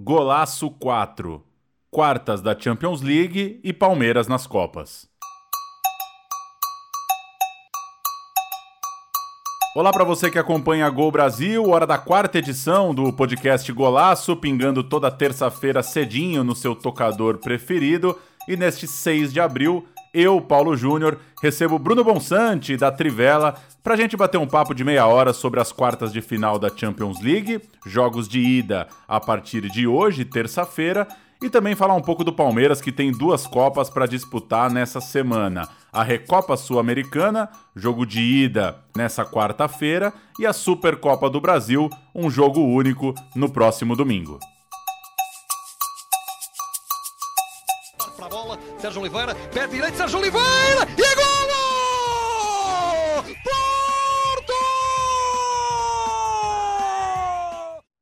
Golaço 0.00 0.70
4. 0.70 1.42
Quartas 1.90 2.40
da 2.40 2.56
Champions 2.56 3.02
League 3.02 3.58
e 3.64 3.72
Palmeiras 3.72 4.28
nas 4.28 4.46
Copas. 4.46 5.08
Olá 9.74 9.90
para 9.90 10.04
você 10.04 10.30
que 10.30 10.38
acompanha 10.38 10.86
a 10.86 10.90
Gol 10.90 11.10
Brasil, 11.10 11.68
hora 11.68 11.84
da 11.84 11.98
quarta 11.98 12.38
edição 12.38 12.94
do 12.94 13.12
podcast 13.12 13.72
Golaço, 13.72 14.36
pingando 14.36 14.84
toda 14.84 15.10
terça-feira 15.10 15.82
cedinho 15.82 16.44
no 16.44 16.54
seu 16.54 16.76
tocador 16.76 17.38
preferido. 17.38 18.16
E 18.46 18.56
neste 18.56 18.86
6 18.86 19.32
de 19.32 19.40
abril, 19.40 19.84
eu, 20.12 20.40
Paulo 20.40 20.76
Júnior, 20.76 21.18
recebo 21.42 21.78
Bruno 21.78 22.02
Bonsante 22.02 22.76
da 22.76 22.90
Trivela 22.90 23.54
para 23.82 23.94
a 23.94 23.96
gente 23.96 24.16
bater 24.16 24.38
um 24.38 24.46
papo 24.46 24.74
de 24.74 24.84
meia 24.84 25.06
hora 25.06 25.32
sobre 25.32 25.60
as 25.60 25.72
quartas 25.72 26.12
de 26.12 26.20
final 26.20 26.58
da 26.58 26.68
Champions 26.74 27.20
League, 27.20 27.60
jogos 27.86 28.28
de 28.28 28.40
ida 28.40 28.88
a 29.06 29.20
partir 29.20 29.62
de 29.70 29.86
hoje, 29.86 30.24
terça-feira, 30.24 31.06
e 31.42 31.48
também 31.48 31.76
falar 31.76 31.94
um 31.94 32.02
pouco 32.02 32.24
do 32.24 32.32
Palmeiras 32.32 32.80
que 32.80 32.90
tem 32.90 33.12
duas 33.12 33.46
Copas 33.46 33.88
para 33.88 34.06
disputar 34.06 34.70
nessa 34.70 35.00
semana: 35.00 35.68
a 35.92 36.02
Recopa 36.02 36.56
Sul-Americana, 36.56 37.48
jogo 37.76 38.04
de 38.04 38.20
ida 38.20 38.76
nessa 38.96 39.24
quarta-feira, 39.24 40.12
e 40.38 40.46
a 40.46 40.52
Supercopa 40.52 41.30
do 41.30 41.40
Brasil, 41.40 41.88
um 42.14 42.28
jogo 42.28 42.60
único 42.60 43.14
no 43.36 43.50
próximo 43.50 43.94
domingo. 43.94 44.38
Sérgio 48.78 49.00
Oliveira, 49.00 49.34
pé 49.54 49.66
direito, 49.66 49.96
Sérgio 49.96 50.18
Oliveira 50.18 50.86
e 50.98 51.02
é 51.02 51.14
golo! 51.14 51.28
Porto! 53.42 54.52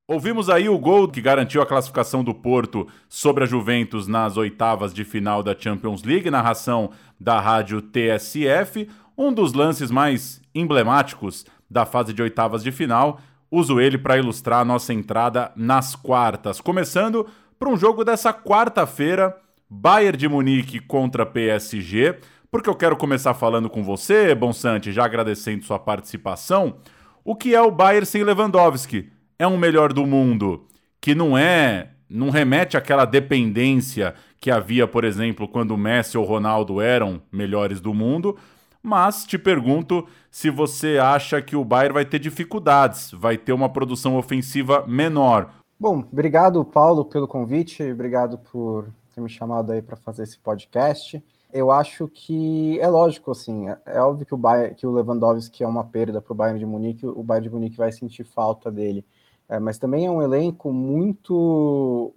Ouvimos 0.08 0.50
aí 0.50 0.68
o 0.68 0.76
gol 0.78 1.08
que 1.08 1.20
garantiu 1.20 1.62
a 1.62 1.66
classificação 1.66 2.24
do 2.24 2.34
Porto 2.34 2.88
sobre 3.08 3.44
a 3.44 3.46
Juventus 3.46 4.08
nas 4.08 4.36
oitavas 4.36 4.92
de 4.92 5.04
final 5.04 5.44
da 5.44 5.56
Champions 5.56 6.02
League, 6.02 6.28
narração 6.28 6.90
da 7.20 7.40
rádio 7.40 7.80
TSF, 7.80 8.88
um 9.16 9.32
dos 9.32 9.52
lances 9.52 9.92
mais 9.92 10.42
emblemáticos 10.52 11.46
da 11.70 11.86
fase 11.86 12.12
de 12.12 12.20
oitavas 12.20 12.64
de 12.64 12.72
final. 12.72 13.20
Uso 13.48 13.80
ele 13.80 13.96
para 13.96 14.18
ilustrar 14.18 14.60
a 14.60 14.64
nossa 14.64 14.92
entrada 14.92 15.52
nas 15.54 15.94
quartas, 15.94 16.60
começando 16.60 17.28
por 17.58 17.68
um 17.68 17.76
jogo 17.76 18.04
dessa 18.04 18.34
quarta-feira 18.34 19.36
Bayern 19.68 20.16
de 20.16 20.28
Munique 20.28 20.78
contra 20.78 21.26
PSG, 21.26 22.18
porque 22.50 22.70
eu 22.70 22.74
quero 22.74 22.96
começar 22.96 23.34
falando 23.34 23.68
com 23.68 23.82
você, 23.82 24.34
Bonsante, 24.34 24.92
já 24.92 25.04
agradecendo 25.04 25.64
sua 25.64 25.78
participação. 25.78 26.76
O 27.24 27.34
que 27.34 27.54
é 27.54 27.60
o 27.60 27.70
Bayern 27.70 28.06
sem 28.06 28.22
Lewandowski? 28.22 29.10
É 29.38 29.46
um 29.46 29.58
melhor 29.58 29.92
do 29.92 30.06
mundo 30.06 30.66
que 31.00 31.14
não 31.14 31.36
é, 31.36 31.90
não 32.08 32.30
remete 32.30 32.76
àquela 32.76 33.04
dependência 33.04 34.14
que 34.40 34.50
havia, 34.50 34.86
por 34.86 35.04
exemplo, 35.04 35.48
quando 35.48 35.72
o 35.72 35.76
Messi 35.76 36.16
ou 36.16 36.24
o 36.24 36.26
Ronaldo 36.26 36.80
eram 36.80 37.20
melhores 37.32 37.80
do 37.80 37.92
mundo, 37.92 38.36
mas 38.80 39.24
te 39.24 39.36
pergunto 39.36 40.06
se 40.30 40.48
você 40.48 40.98
acha 40.98 41.42
que 41.42 41.56
o 41.56 41.64
Bayern 41.64 41.94
vai 41.94 42.04
ter 42.04 42.20
dificuldades, 42.20 43.10
vai 43.10 43.36
ter 43.36 43.52
uma 43.52 43.68
produção 43.68 44.16
ofensiva 44.16 44.86
menor. 44.86 45.50
Bom, 45.78 46.04
obrigado, 46.12 46.64
Paulo, 46.64 47.04
pelo 47.04 47.26
convite, 47.26 47.82
obrigado 47.82 48.38
por 48.38 48.88
ter 49.16 49.22
me 49.22 49.30
chamado 49.30 49.72
aí 49.72 49.80
para 49.80 49.96
fazer 49.96 50.24
esse 50.24 50.38
podcast. 50.38 51.24
Eu 51.50 51.70
acho 51.70 52.06
que 52.06 52.78
é 52.80 52.86
lógico, 52.86 53.30
assim, 53.30 53.68
é, 53.68 53.78
é 53.86 54.00
óbvio 54.00 54.26
que 54.26 54.34
o, 54.34 54.36
Bayern, 54.36 54.74
que 54.74 54.86
o 54.86 54.92
Lewandowski 54.92 55.64
é 55.64 55.66
uma 55.66 55.84
perda 55.84 56.20
para 56.20 56.32
o 56.32 56.36
Bayern 56.36 56.58
de 56.58 56.66
Munique, 56.66 57.06
o 57.06 57.22
Bayern 57.22 57.48
de 57.48 57.54
Munique 57.54 57.76
vai 57.78 57.90
sentir 57.90 58.24
falta 58.24 58.70
dele. 58.70 59.04
É, 59.48 59.58
mas 59.58 59.78
também 59.78 60.04
é 60.04 60.10
um 60.10 60.20
elenco 60.20 60.72
muito 60.72 62.12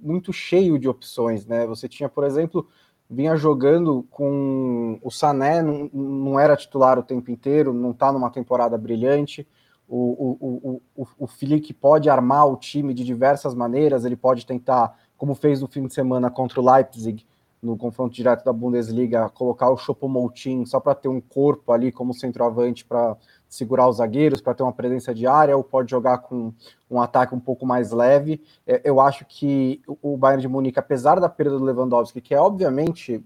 muito 0.00 0.32
cheio 0.32 0.78
de 0.78 0.88
opções, 0.88 1.44
né? 1.44 1.66
Você 1.66 1.88
tinha, 1.88 2.08
por 2.08 2.22
exemplo, 2.22 2.68
vinha 3.10 3.34
jogando 3.34 4.06
com 4.12 4.96
o 5.02 5.10
Sané, 5.10 5.60
não, 5.60 5.90
não 5.92 6.38
era 6.38 6.56
titular 6.56 6.96
o 7.00 7.02
tempo 7.02 7.32
inteiro, 7.32 7.72
não 7.72 7.90
está 7.90 8.12
numa 8.12 8.30
temporada 8.30 8.78
brilhante. 8.78 9.44
O, 9.88 10.36
o, 10.40 10.82
o, 10.94 11.02
o, 11.02 11.24
o 11.24 11.74
pode 11.80 12.08
armar 12.08 12.46
o 12.46 12.56
time 12.56 12.94
de 12.94 13.02
diversas 13.02 13.54
maneiras, 13.54 14.04
ele 14.04 14.16
pode 14.16 14.46
tentar 14.46 14.96
como 15.18 15.34
fez 15.34 15.60
no 15.60 15.68
fim 15.68 15.86
de 15.86 15.92
semana 15.92 16.30
contra 16.30 16.60
o 16.60 16.72
Leipzig, 16.74 17.26
no 17.60 17.76
confronto 17.76 18.14
direto 18.14 18.44
da 18.44 18.52
Bundesliga, 18.52 19.28
colocar 19.30 19.68
o 19.68 19.76
Choupo-Moting 19.76 20.64
só 20.64 20.78
para 20.78 20.94
ter 20.94 21.08
um 21.08 21.20
corpo 21.20 21.72
ali 21.72 21.90
como 21.90 22.14
centroavante 22.14 22.84
para 22.84 23.16
segurar 23.48 23.88
os 23.88 23.96
zagueiros, 23.96 24.40
para 24.40 24.54
ter 24.54 24.62
uma 24.62 24.72
presença 24.72 25.12
diária, 25.12 25.56
ou 25.56 25.64
pode 25.64 25.90
jogar 25.90 26.18
com 26.18 26.52
um 26.88 27.00
ataque 27.00 27.34
um 27.34 27.40
pouco 27.40 27.66
mais 27.66 27.90
leve. 27.90 28.40
É, 28.64 28.80
eu 28.84 29.00
acho 29.00 29.26
que 29.26 29.82
o 30.00 30.16
Bayern 30.16 30.40
de 30.40 30.48
Munique, 30.48 30.78
apesar 30.78 31.18
da 31.18 31.28
perda 31.28 31.58
do 31.58 31.64
Lewandowski, 31.64 32.20
que 32.20 32.32
é 32.32 32.40
obviamente 32.40 33.24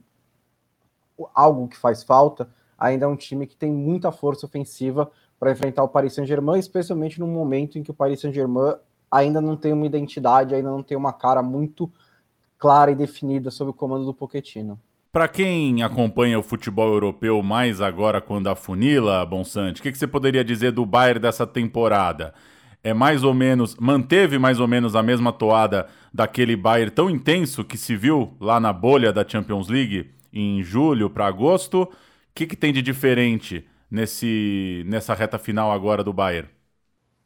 algo 1.35 1.69
que 1.69 1.77
faz 1.77 2.03
falta, 2.03 2.49
ainda 2.79 3.05
é 3.05 3.09
um 3.09 3.17
time 3.17 3.47
que 3.47 3.55
tem 3.55 3.71
muita 3.71 4.11
força 4.11 4.47
ofensiva 4.47 5.11
para 5.39 5.53
enfrentar 5.53 5.85
o 5.85 5.89
Paris 5.89 6.15
Saint-Germain, 6.15 6.59
especialmente 6.59 7.21
no 7.21 7.27
momento 7.27 7.79
em 7.79 7.83
que 7.83 7.91
o 7.91 7.95
Paris 7.95 8.21
Saint-Germain 8.21 8.77
ainda 9.13 9.43
não 9.43 9.55
tem 9.55 9.75
uma 9.75 9.85
identidade, 9.85 10.55
ainda 10.55 10.71
não 10.71 10.83
tem 10.83 10.97
uma 10.97 11.13
cara 11.13 11.43
muito 11.43 11.93
clara 12.59 12.91
e 12.91 12.95
definida 12.95 13.51
sob 13.51 13.71
o 13.71 13.75
comando 13.75 14.07
do 14.07 14.15
Pochettino. 14.15 14.81
Para 15.13 15.29
quem 15.29 15.83
acompanha 15.83 16.39
o 16.39 16.43
futebol 16.43 16.89
europeu 16.89 17.43
mais 17.43 17.83
agora 17.83 18.19
quando 18.19 18.49
a 18.49 18.57
funila, 18.57 19.27
Bonsante, 19.27 19.81
o 19.81 19.83
que, 19.83 19.93
que 19.93 19.99
você 19.99 20.07
poderia 20.07 20.43
dizer 20.43 20.73
do 20.73 20.87
Bayern 20.87 21.21
dessa 21.21 21.47
temporada? 21.47 22.33
É 22.83 22.95
mais 22.95 23.23
ou 23.23 23.35
menos, 23.35 23.77
manteve 23.77 24.39
mais 24.39 24.59
ou 24.59 24.67
menos 24.67 24.97
a 24.97 25.03
mesma 25.03 25.31
toada 25.31 25.87
daquele 26.13 26.57
Bayern 26.57 26.91
tão 26.91 27.11
intenso 27.11 27.63
que 27.63 27.77
se 27.77 27.95
viu 27.95 28.35
lá 28.41 28.59
na 28.59 28.73
bolha 28.73 29.13
da 29.13 29.29
Champions 29.29 29.69
League 29.69 30.11
em 30.33 30.63
julho 30.63 31.11
para 31.11 31.27
agosto. 31.27 31.83
O 31.83 31.89
que, 32.35 32.47
que 32.47 32.57
tem 32.57 32.73
de 32.73 32.81
diferente 32.81 33.67
nesse, 33.91 34.83
nessa 34.87 35.13
reta 35.13 35.39
final 35.39 35.71
agora 35.71 36.03
do 36.03 36.13
Bayern? 36.13 36.49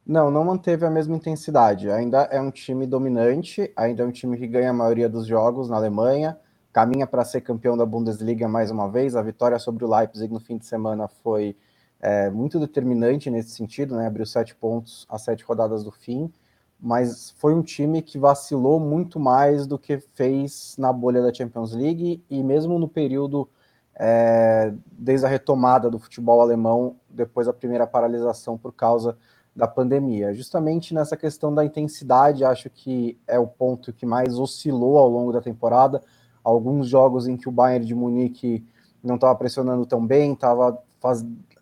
Não, 0.07 0.31
não 0.31 0.45
manteve 0.45 0.85
a 0.85 0.89
mesma 0.89 1.17
intensidade. 1.17 1.91
Ainda 1.91 2.19
é 2.31 2.39
um 2.39 2.49
time 2.49 2.87
dominante, 2.87 3.69
ainda 3.75 4.03
é 4.03 4.05
um 4.05 4.11
time 4.11 4.37
que 4.37 4.47
ganha 4.47 4.69
a 4.69 4.73
maioria 4.73 5.09
dos 5.09 5.27
jogos 5.27 5.67
na 5.67 5.75
Alemanha, 5.75 6.39
caminha 6.71 7.05
para 7.05 7.25
ser 7.25 7.41
campeão 7.41 7.75
da 7.75 7.85
Bundesliga 7.85 8.47
mais 8.47 8.71
uma 8.71 8.89
vez. 8.89 9.17
A 9.17 9.21
vitória 9.21 9.59
sobre 9.59 9.83
o 9.83 9.89
Leipzig 9.93 10.33
no 10.33 10.39
fim 10.39 10.57
de 10.57 10.65
semana 10.65 11.09
foi 11.09 11.57
é, 11.99 12.29
muito 12.29 12.57
determinante 12.57 13.29
nesse 13.29 13.49
sentido, 13.49 13.97
né? 13.97 14.07
Abriu 14.07 14.25
sete 14.25 14.55
pontos 14.55 15.05
a 15.09 15.17
sete 15.17 15.43
rodadas 15.43 15.83
do 15.83 15.91
fim, 15.91 16.31
mas 16.79 17.31
foi 17.31 17.53
um 17.53 17.61
time 17.61 18.01
que 18.01 18.17
vacilou 18.17 18.79
muito 18.79 19.19
mais 19.19 19.67
do 19.67 19.77
que 19.77 19.97
fez 19.97 20.75
na 20.77 20.93
bolha 20.93 21.21
da 21.21 21.33
Champions 21.33 21.73
League 21.73 22.23
e 22.29 22.41
mesmo 22.41 22.79
no 22.79 22.87
período 22.87 23.49
é, 23.93 24.73
desde 24.89 25.25
a 25.25 25.29
retomada 25.29 25.89
do 25.89 25.99
futebol 25.99 26.39
alemão 26.39 26.95
depois 27.09 27.47
da 27.47 27.51
primeira 27.51 27.85
paralisação 27.85 28.57
por 28.57 28.71
causa 28.71 29.17
da 29.57 29.67
pandemia. 29.67 30.33
Justamente 30.35 30.93
nessa 30.93 31.17
questão 31.17 31.53
da 31.53 31.65
intensidade, 31.65 32.45
acho 32.45 32.69
que 32.69 33.17
é 33.27 33.39
o 33.39 33.47
ponto 33.47 33.91
que 33.91 34.05
mais 34.05 34.37
oscilou 34.37 34.99
ao 34.99 35.09
longo 35.09 35.33
da 35.33 35.41
temporada. 35.41 36.01
Alguns 36.43 36.87
jogos 36.87 37.27
em 37.27 37.35
que 37.35 37.49
o 37.49 37.51
Bayern 37.51 37.83
de 37.83 37.95
Munique 37.95 38.63
não 39.03 39.15
estava 39.15 39.35
pressionando 39.35 39.83
tão 39.85 40.05
bem, 40.05 40.33
estava 40.33 40.79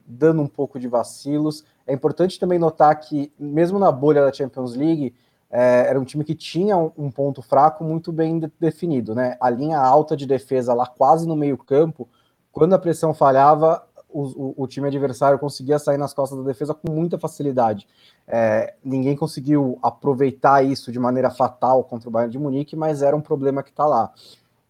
dando 0.05 0.41
um 0.41 0.47
pouco 0.47 0.77
de 0.77 0.89
vacilos. 0.89 1.63
É 1.87 1.93
importante 1.93 2.37
também 2.37 2.59
notar 2.59 2.99
que, 2.99 3.31
mesmo 3.39 3.79
na 3.79 3.91
bolha 3.93 4.25
da 4.25 4.33
Champions 4.33 4.75
League, 4.75 5.15
é, 5.49 5.85
era 5.87 5.99
um 5.99 6.03
time 6.03 6.25
que 6.25 6.35
tinha 6.35 6.75
um, 6.77 7.09
ponto 7.09 7.41
fraco 7.41 7.83
muito 7.83 8.11
bem 8.11 8.39
de, 8.39 8.51
definido, 8.59 9.15
né? 9.15 9.37
A 9.39 9.49
linha 9.49 9.79
alta 9.79 10.17
de 10.17 10.25
defesa 10.25 10.73
lá 10.73 10.85
quase 10.85 11.25
no 11.25 11.35
meio-campo, 11.35 12.09
quando 12.51 12.73
a 12.73 12.79
pressão 12.79 13.13
falhava, 13.13 13.81
o, 14.17 14.63
o, 14.63 14.67
time 14.67 14.87
adversário 14.87 15.37
conseguia 15.37 15.77
sair 15.77 15.97
nas 15.97 16.13
costas 16.13 16.37
da 16.37 16.45
defesa 16.45 16.73
com 16.73 16.89
muita 16.89 17.19
facilidade. 17.19 17.85
É, 18.25 18.73
ninguém 18.81 19.13
conseguiu 19.13 19.77
aproveitar 19.83 20.63
isso 20.63 20.89
de 20.89 20.97
maneira 20.97 21.29
fatal 21.29 21.83
contra 21.83 22.07
o 22.07 22.11
Bayern 22.11 22.31
de 22.31 22.39
Munique, 22.39 22.77
mas 22.77 23.01
era 23.01 23.13
um 23.13 23.19
problema 23.19 23.61
que 23.61 23.71
está 23.71 23.85
lá. 23.85 24.13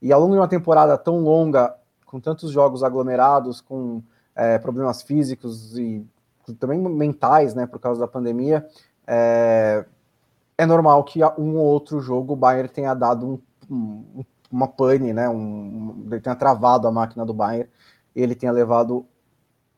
E 0.02 0.12
ao 0.12 0.20
longo 0.20 0.34
de 0.34 0.40
uma 0.40 0.48
temporada 0.48 0.98
tão 0.98 1.20
longa, 1.20 1.76
com 2.08 2.20
tantos 2.20 2.50
jogos 2.50 2.84
aglomerados, 2.84 3.62
com 3.62 4.02
é, 4.36 4.58
problemas 4.58 5.04
físicos 5.04 5.78
e 5.78 6.04
também 6.60 6.80
mentais, 6.80 7.54
né, 7.54 7.68
por 7.68 7.80
causa 7.80 8.00
da 8.00 8.08
pandemia, 8.08 8.66
é, 9.06 9.86
é 10.58 10.66
normal 10.66 11.04
que 11.04 11.24
um 11.38 11.56
ou 11.58 11.66
outro 11.66 12.00
jogo 12.02 12.34
o 12.34 12.36
Bayern 12.36 12.70
tenha 12.70 12.96
dado 12.96 13.28
um, 13.28 13.40
um, 13.70 14.26
uma 14.52 14.68
pane, 14.68 15.14
né, 15.14 15.30
um, 15.30 16.08
tenha 16.22 16.36
travado 16.36 16.88
a 16.88 16.92
máquina 16.92 17.24
do 17.24 17.34
Bayern, 17.34 17.70
ele 18.16 18.34
tenha 18.34 18.52
levado 18.52 19.06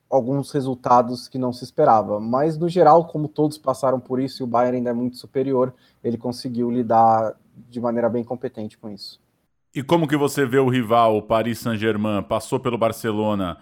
alguns 0.10 0.52
resultados 0.52 1.28
que 1.28 1.38
não 1.38 1.52
se 1.52 1.64
esperava. 1.64 2.20
Mas, 2.20 2.58
no 2.58 2.70
geral, 2.70 3.06
como 3.06 3.28
todos 3.28 3.58
passaram 3.58 4.00
por 4.00 4.20
isso 4.20 4.42
e 4.42 4.46
o 4.46 4.48
Bayern 4.48 4.78
ainda 4.78 4.90
é 4.92 4.94
muito 4.94 5.18
superior, 5.18 5.74
ele 6.04 6.18
conseguiu 6.18 6.72
lidar 6.72 7.36
de 7.70 7.80
maneira 7.82 8.10
bem 8.10 8.24
competente 8.24 8.78
com 8.78 8.90
isso. 8.90 9.20
E 9.76 9.84
como 9.84 10.08
que 10.08 10.18
você 10.18 10.46
vê 10.46 10.58
o 10.58 10.70
rival, 10.70 11.18
o 11.18 11.22
Paris 11.22 11.60
Saint-Germain, 11.60 12.24
passou 12.24 12.60
pelo 12.60 12.78
Barcelona 12.78 13.58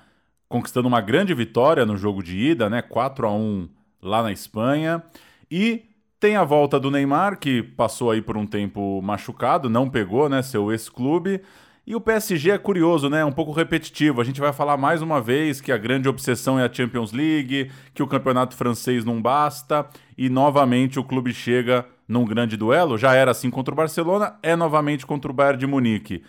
conquistando 0.47 0.87
uma 0.87 1.01
grande 1.01 1.33
vitória 1.33 1.85
no 1.85 1.97
jogo 1.97 2.21
de 2.23 2.37
ida, 2.37 2.69
né? 2.69 2.81
4 2.81 3.27
a 3.27 3.31
1 3.33 3.67
lá 4.01 4.21
na 4.21 4.31
Espanha, 4.31 5.03
e 5.49 5.83
Tem 6.19 6.35
a 6.37 6.43
volta 6.43 6.79
do 6.79 6.89
Neymar, 6.89 7.37
que 7.37 7.61
passou 7.61 8.09
aí 8.09 8.21
por 8.21 8.35
um 8.37 8.47
tempo 8.47 9.01
machucado, 9.01 9.69
não 9.69 9.89
pegou, 9.89 10.27
né, 10.29 10.41
seu 10.41 10.71
ex-clube. 10.71 11.41
E 11.87 11.95
o 11.95 12.01
PSG 12.01 12.49
é 12.49 12.57
curioso, 12.57 13.09
né? 13.11 13.23
Um 13.23 13.31
pouco 13.31 13.51
repetitivo. 13.51 14.19
A 14.19 14.23
gente 14.23 14.39
vai 14.39 14.51
falar 14.51 14.75
mais 14.75 15.03
uma 15.03 15.21
vez 15.21 15.61
que 15.61 15.71
a 15.71 15.77
grande 15.77 16.09
obsessão 16.09 16.59
é 16.59 16.65
a 16.65 16.73
Champions 16.73 17.11
League, 17.11 17.69
que 17.93 18.01
o 18.01 18.07
campeonato 18.07 18.55
francês 18.55 19.05
não 19.05 19.21
basta, 19.21 19.87
e 20.17 20.27
novamente 20.27 20.99
o 20.99 21.03
clube 21.03 21.31
chega 21.31 21.85
num 22.07 22.25
grande 22.25 22.57
duelo. 22.57 22.97
Já 22.97 23.13
era 23.13 23.29
assim 23.29 23.51
contra 23.51 23.71
o 23.71 23.77
Barcelona, 23.77 24.35
é 24.41 24.55
novamente 24.55 25.05
contra 25.05 25.29
o 25.29 25.33
Bayern 25.33 25.59
de 25.59 25.67
Munique. 25.67 26.23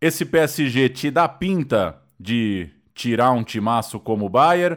Esse 0.00 0.26
PSG 0.26 0.90
te 0.90 1.10
dá 1.10 1.26
pinta 1.26 1.96
de 2.18 2.68
tirar 2.94 3.30
um 3.30 3.42
timaço 3.42 3.98
como 3.98 4.26
o 4.26 4.30
Bayern? 4.30 4.76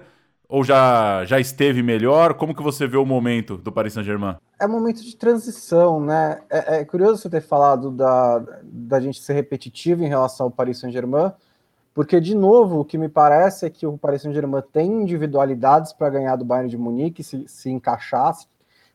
Ou 0.53 0.63
já, 0.63 1.25
já 1.25 1.39
esteve 1.39 1.81
melhor? 1.81 2.35
Como 2.35 2.53
que 2.53 2.61
você 2.61 2.85
vê 2.85 2.95
o 2.95 3.03
momento 3.03 3.57
do 3.57 3.71
Paris 3.71 3.93
Saint-Germain? 3.93 4.35
É 4.59 4.67
um 4.67 4.69
momento 4.69 5.03
de 5.03 5.15
transição, 5.15 5.99
né? 5.99 6.41
É, 6.47 6.75
é, 6.75 6.85
curioso 6.85 7.23
você 7.23 7.27
ter 7.27 7.41
falado 7.41 7.89
da, 7.89 8.37
da 8.61 8.99
gente 8.99 9.19
ser 9.19 9.33
repetitivo 9.33 10.03
em 10.03 10.07
relação 10.07 10.45
ao 10.45 10.51
Paris 10.51 10.77
Saint-Germain, 10.77 11.31
porque, 11.91 12.21
de 12.21 12.35
novo, 12.35 12.81
o 12.81 12.85
que 12.85 12.99
me 12.99 13.09
parece 13.09 13.65
é 13.65 13.69
que 13.71 13.87
o 13.87 13.97
Paris 13.97 14.21
Saint-Germain 14.21 14.61
tem 14.71 15.01
individualidades 15.01 15.91
para 15.91 16.11
ganhar 16.11 16.35
do 16.35 16.45
Bayern 16.45 16.69
de 16.69 16.77
Munique, 16.77 17.23
se, 17.23 17.47
se 17.47 17.71
encaixar, 17.71 18.35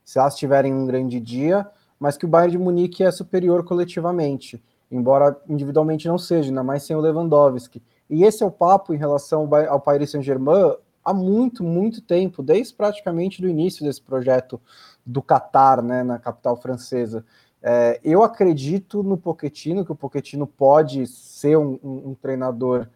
se 0.05 0.17
elas 0.17 0.37
tiverem 0.37 0.73
um 0.73 0.87
grande 0.87 1.19
dia, 1.19 1.67
mas 1.99 2.17
que 2.17 2.25
o 2.25 2.29
Bayern 2.29 2.53
de 2.53 2.59
Munique 2.59 3.03
é 3.03 3.11
superior 3.11 3.65
coletivamente, 3.65 4.63
embora 4.93 5.37
individualmente 5.49 6.07
não 6.07 6.19
seja, 6.19 6.51
ainda 6.51 6.63
mais 6.63 6.85
sem 6.85 6.95
o 6.95 7.01
Lewandowski. 7.01 7.83
E 8.09 8.23
esse 8.23 8.45
é 8.45 8.47
o 8.47 8.51
papo 8.53 8.95
em 8.95 8.97
relação 8.97 9.51
ao 9.69 9.81
Paris 9.81 10.13
Saint-Germain 10.13 10.77
há 11.09 11.15
muito, 11.15 11.65
muito 11.65 12.03
tempo, 12.03 12.43
desde 12.43 12.75
praticamente 12.75 13.41
do 13.41 13.49
início 13.49 13.85
desse 13.85 14.03
projeto 14.03 14.61
do 15.05 15.23
Qatar, 15.23 15.83
né, 15.83 16.03
na 16.03 16.19
capital 16.19 16.57
francesa. 16.57 17.25
É, 17.63 17.99
eu 18.05 18.23
acredito 18.23 19.03
no 19.03 19.17
Pochettino, 19.17 19.85
que 19.85 19.93
o 19.93 19.97
Pochettino 19.97 20.47
pode 20.47 21.07
ser 21.07 21.57
um, 21.57 21.79
um, 21.83 22.11
um 22.11 22.15
treinador 22.15 22.87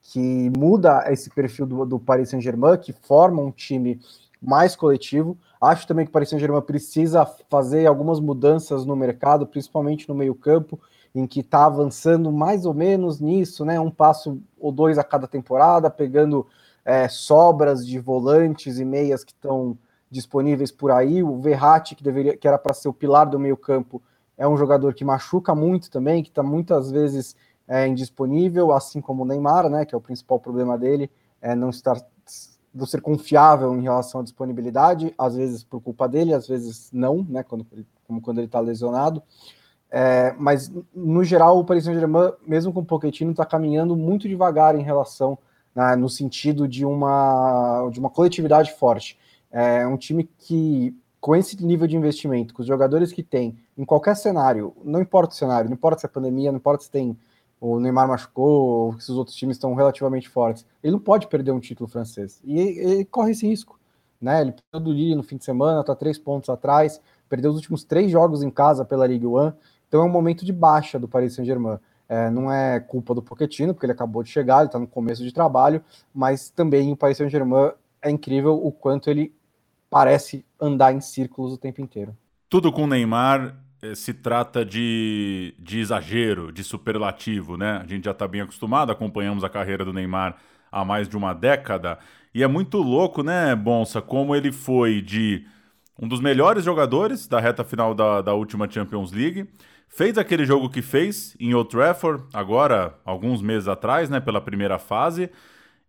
que 0.00 0.50
muda 0.56 1.04
esse 1.12 1.28
perfil 1.28 1.66
do, 1.66 1.84
do 1.84 1.98
Paris 1.98 2.30
Saint-Germain, 2.30 2.78
que 2.78 2.92
forma 2.92 3.42
um 3.42 3.50
time 3.50 4.00
mais 4.40 4.74
coletivo. 4.74 5.36
Acho 5.60 5.86
também 5.86 6.06
que 6.06 6.10
o 6.10 6.12
Paris 6.12 6.30
Saint-Germain 6.30 6.62
precisa 6.62 7.26
fazer 7.50 7.86
algumas 7.86 8.18
mudanças 8.18 8.86
no 8.86 8.96
mercado, 8.96 9.46
principalmente 9.46 10.08
no 10.08 10.14
meio-campo, 10.14 10.80
em 11.14 11.26
que 11.26 11.40
está 11.40 11.66
avançando 11.66 12.32
mais 12.32 12.64
ou 12.64 12.72
menos 12.72 13.20
nisso, 13.20 13.64
né? 13.64 13.78
Um 13.78 13.90
passo 13.90 14.40
ou 14.58 14.72
dois 14.72 14.98
a 14.98 15.04
cada 15.04 15.26
temporada, 15.26 15.90
pegando 15.90 16.46
é, 16.88 17.06
sobras 17.06 17.86
de 17.86 17.98
volantes 17.98 18.78
e 18.78 18.84
meias 18.84 19.22
que 19.22 19.32
estão 19.32 19.76
disponíveis 20.10 20.72
por 20.72 20.90
aí. 20.90 21.22
O 21.22 21.38
Verratti, 21.38 21.94
que 21.94 22.02
deveria, 22.02 22.34
que 22.34 22.48
era 22.48 22.56
para 22.56 22.72
ser 22.72 22.88
o 22.88 22.94
pilar 22.94 23.26
do 23.26 23.38
meio-campo, 23.38 24.00
é 24.38 24.48
um 24.48 24.56
jogador 24.56 24.94
que 24.94 25.04
machuca 25.04 25.54
muito 25.54 25.90
também, 25.90 26.22
que 26.22 26.30
está 26.30 26.42
muitas 26.42 26.90
vezes 26.90 27.36
é, 27.68 27.86
indisponível, 27.86 28.72
assim 28.72 29.02
como 29.02 29.22
o 29.22 29.26
Neymar, 29.26 29.68
né? 29.68 29.84
Que 29.84 29.94
é 29.94 29.98
o 29.98 30.00
principal 30.00 30.40
problema 30.40 30.78
dele, 30.78 31.10
é 31.42 31.54
não 31.54 31.68
estar 31.68 32.00
não 32.72 32.86
ser 32.86 33.02
confiável 33.02 33.74
em 33.76 33.82
relação 33.82 34.22
à 34.22 34.24
disponibilidade, 34.24 35.12
às 35.18 35.34
vezes 35.36 35.62
por 35.62 35.82
culpa 35.82 36.08
dele, 36.08 36.32
às 36.32 36.48
vezes 36.48 36.88
não, 36.90 37.22
né? 37.28 37.42
Quando, 37.42 37.66
como 38.06 38.22
quando 38.22 38.38
ele 38.38 38.46
está 38.46 38.60
lesionado. 38.60 39.22
É, 39.90 40.34
mas 40.38 40.72
no 40.94 41.22
geral 41.22 41.58
o 41.58 41.64
Paris 41.66 41.84
Saint-Germain, 41.84 42.32
mesmo 42.46 42.72
com 42.72 42.80
o 42.80 42.84
Pochettino, 42.84 43.32
está 43.32 43.44
caminhando 43.44 43.94
muito 43.94 44.26
devagar 44.26 44.74
em 44.74 44.82
relação 44.82 45.38
né, 45.78 45.94
no 45.94 46.08
sentido 46.08 46.66
de 46.66 46.84
uma, 46.84 47.88
de 47.92 48.00
uma 48.00 48.10
coletividade 48.10 48.72
forte. 48.72 49.16
É 49.48 49.86
um 49.86 49.96
time 49.96 50.28
que, 50.36 50.92
com 51.20 51.36
esse 51.36 51.64
nível 51.64 51.86
de 51.86 51.96
investimento, 51.96 52.52
com 52.52 52.62
os 52.62 52.66
jogadores 52.66 53.12
que 53.12 53.22
tem, 53.22 53.56
em 53.76 53.84
qualquer 53.84 54.16
cenário, 54.16 54.74
não 54.84 55.00
importa 55.00 55.34
o 55.34 55.38
cenário, 55.38 55.70
não 55.70 55.76
importa 55.76 56.00
se 56.00 56.06
é 56.06 56.08
pandemia, 56.08 56.50
não 56.50 56.58
importa 56.58 56.82
se 56.82 56.90
tem 56.90 57.16
o 57.60 57.78
Neymar 57.78 58.08
machucou, 58.08 58.48
ou 58.48 59.00
se 59.00 59.10
os 59.12 59.16
outros 59.16 59.36
times 59.36 59.56
estão 59.56 59.72
relativamente 59.74 60.28
fortes, 60.28 60.66
ele 60.82 60.92
não 60.92 61.00
pode 61.00 61.28
perder 61.28 61.52
um 61.52 61.60
título 61.60 61.88
francês. 61.88 62.40
E 62.44 62.58
ele, 62.58 63.04
corre 63.04 63.30
esse 63.30 63.46
risco. 63.46 63.78
Né? 64.20 64.40
Ele 64.40 64.52
perdeu 64.52 64.84
do 64.84 64.92
Lille 64.92 65.14
no 65.14 65.22
fim 65.22 65.36
de 65.36 65.44
semana, 65.44 65.80
está 65.80 65.94
três 65.94 66.18
pontos 66.18 66.50
atrás, 66.50 67.00
perdeu 67.28 67.50
os 67.50 67.56
últimos 67.56 67.84
três 67.84 68.10
jogos 68.10 68.42
em 68.42 68.50
casa 68.50 68.84
pela 68.84 69.06
Ligue 69.06 69.28
1, 69.28 69.52
então 69.86 70.02
é 70.02 70.04
um 70.04 70.08
momento 70.08 70.44
de 70.44 70.52
baixa 70.52 70.98
do 70.98 71.06
Paris 71.06 71.34
Saint-Germain. 71.34 71.78
É, 72.08 72.30
não 72.30 72.50
é 72.50 72.80
culpa 72.80 73.14
do 73.14 73.22
Pochettino, 73.22 73.74
porque 73.74 73.84
ele 73.84 73.92
acabou 73.92 74.22
de 74.22 74.30
chegar, 74.30 74.58
ele 74.58 74.66
está 74.66 74.78
no 74.78 74.86
começo 74.86 75.22
de 75.22 75.32
trabalho, 75.32 75.82
mas 76.14 76.48
também 76.48 76.90
o 76.90 76.96
Paris 76.96 77.18
Saint-Germain 77.18 77.72
é 78.00 78.10
incrível 78.10 78.54
o 78.54 78.72
quanto 78.72 79.10
ele 79.10 79.32
parece 79.90 80.44
andar 80.60 80.92
em 80.92 81.00
círculos 81.00 81.52
o 81.52 81.58
tempo 81.58 81.80
inteiro. 81.80 82.16
Tudo 82.48 82.72
com 82.72 82.84
o 82.84 82.86
Neymar 82.86 83.56
eh, 83.82 83.94
se 83.94 84.14
trata 84.14 84.64
de, 84.64 85.54
de 85.58 85.80
exagero, 85.80 86.50
de 86.50 86.64
superlativo, 86.64 87.56
né? 87.56 87.80
A 87.82 87.86
gente 87.86 88.04
já 88.04 88.12
está 88.12 88.26
bem 88.26 88.40
acostumado, 88.40 88.90
acompanhamos 88.90 89.44
a 89.44 89.48
carreira 89.50 89.84
do 89.84 89.92
Neymar 89.92 90.36
há 90.72 90.84
mais 90.84 91.08
de 91.08 91.16
uma 91.16 91.34
década, 91.34 91.98
e 92.34 92.42
é 92.42 92.46
muito 92.46 92.78
louco, 92.78 93.22
né, 93.22 93.54
Bonsa, 93.56 94.02
como 94.02 94.36
ele 94.36 94.52
foi 94.52 95.00
de 95.00 95.46
um 95.98 96.06
dos 96.06 96.20
melhores 96.20 96.62
jogadores 96.62 97.26
da 97.26 97.40
reta 97.40 97.64
final 97.64 97.94
da, 97.94 98.20
da 98.20 98.34
última 98.34 98.70
Champions 98.70 99.10
League 99.10 99.48
Fez 99.88 100.16
aquele 100.18 100.44
jogo 100.44 100.68
que 100.68 100.82
fez 100.82 101.34
em 101.40 101.54
Old 101.54 101.70
Trafford, 101.70 102.22
agora, 102.32 102.94
alguns 103.04 103.42
meses 103.42 103.66
atrás, 103.66 104.08
né, 104.08 104.20
pela 104.20 104.40
primeira 104.40 104.78
fase, 104.78 105.30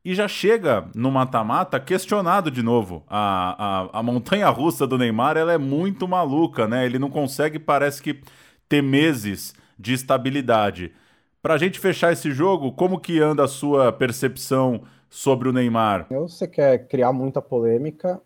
e 0.03 0.15
já 0.15 0.27
chega 0.27 0.87
no 0.95 1.11
mata-mata 1.11 1.79
questionado 1.79 2.49
de 2.49 2.63
novo. 2.63 3.03
A, 3.07 3.89
a, 3.93 3.99
a 3.99 4.03
montanha 4.03 4.49
russa 4.49 4.87
do 4.87 4.97
Neymar 4.97 5.37
ela 5.37 5.51
é 5.51 5.57
muito 5.57 6.07
maluca, 6.07 6.67
né? 6.67 6.85
Ele 6.85 6.97
não 6.97 7.09
consegue, 7.09 7.59
parece 7.59 8.01
que, 8.01 8.21
ter 8.67 8.81
meses 8.81 9.53
de 9.77 9.93
estabilidade. 9.93 10.93
Para 11.41 11.55
a 11.55 11.57
gente 11.57 11.79
fechar 11.79 12.13
esse 12.13 12.31
jogo, 12.31 12.71
como 12.71 12.99
que 12.99 13.19
anda 13.19 13.43
a 13.43 13.47
sua 13.47 13.91
percepção 13.91 14.83
sobre 15.09 15.49
o 15.49 15.53
Neymar? 15.53 16.07
Ou 16.09 16.27
você 16.27 16.47
quer 16.47 16.87
criar 16.87 17.11
muita 17.11 17.41
polêmica, 17.41 18.21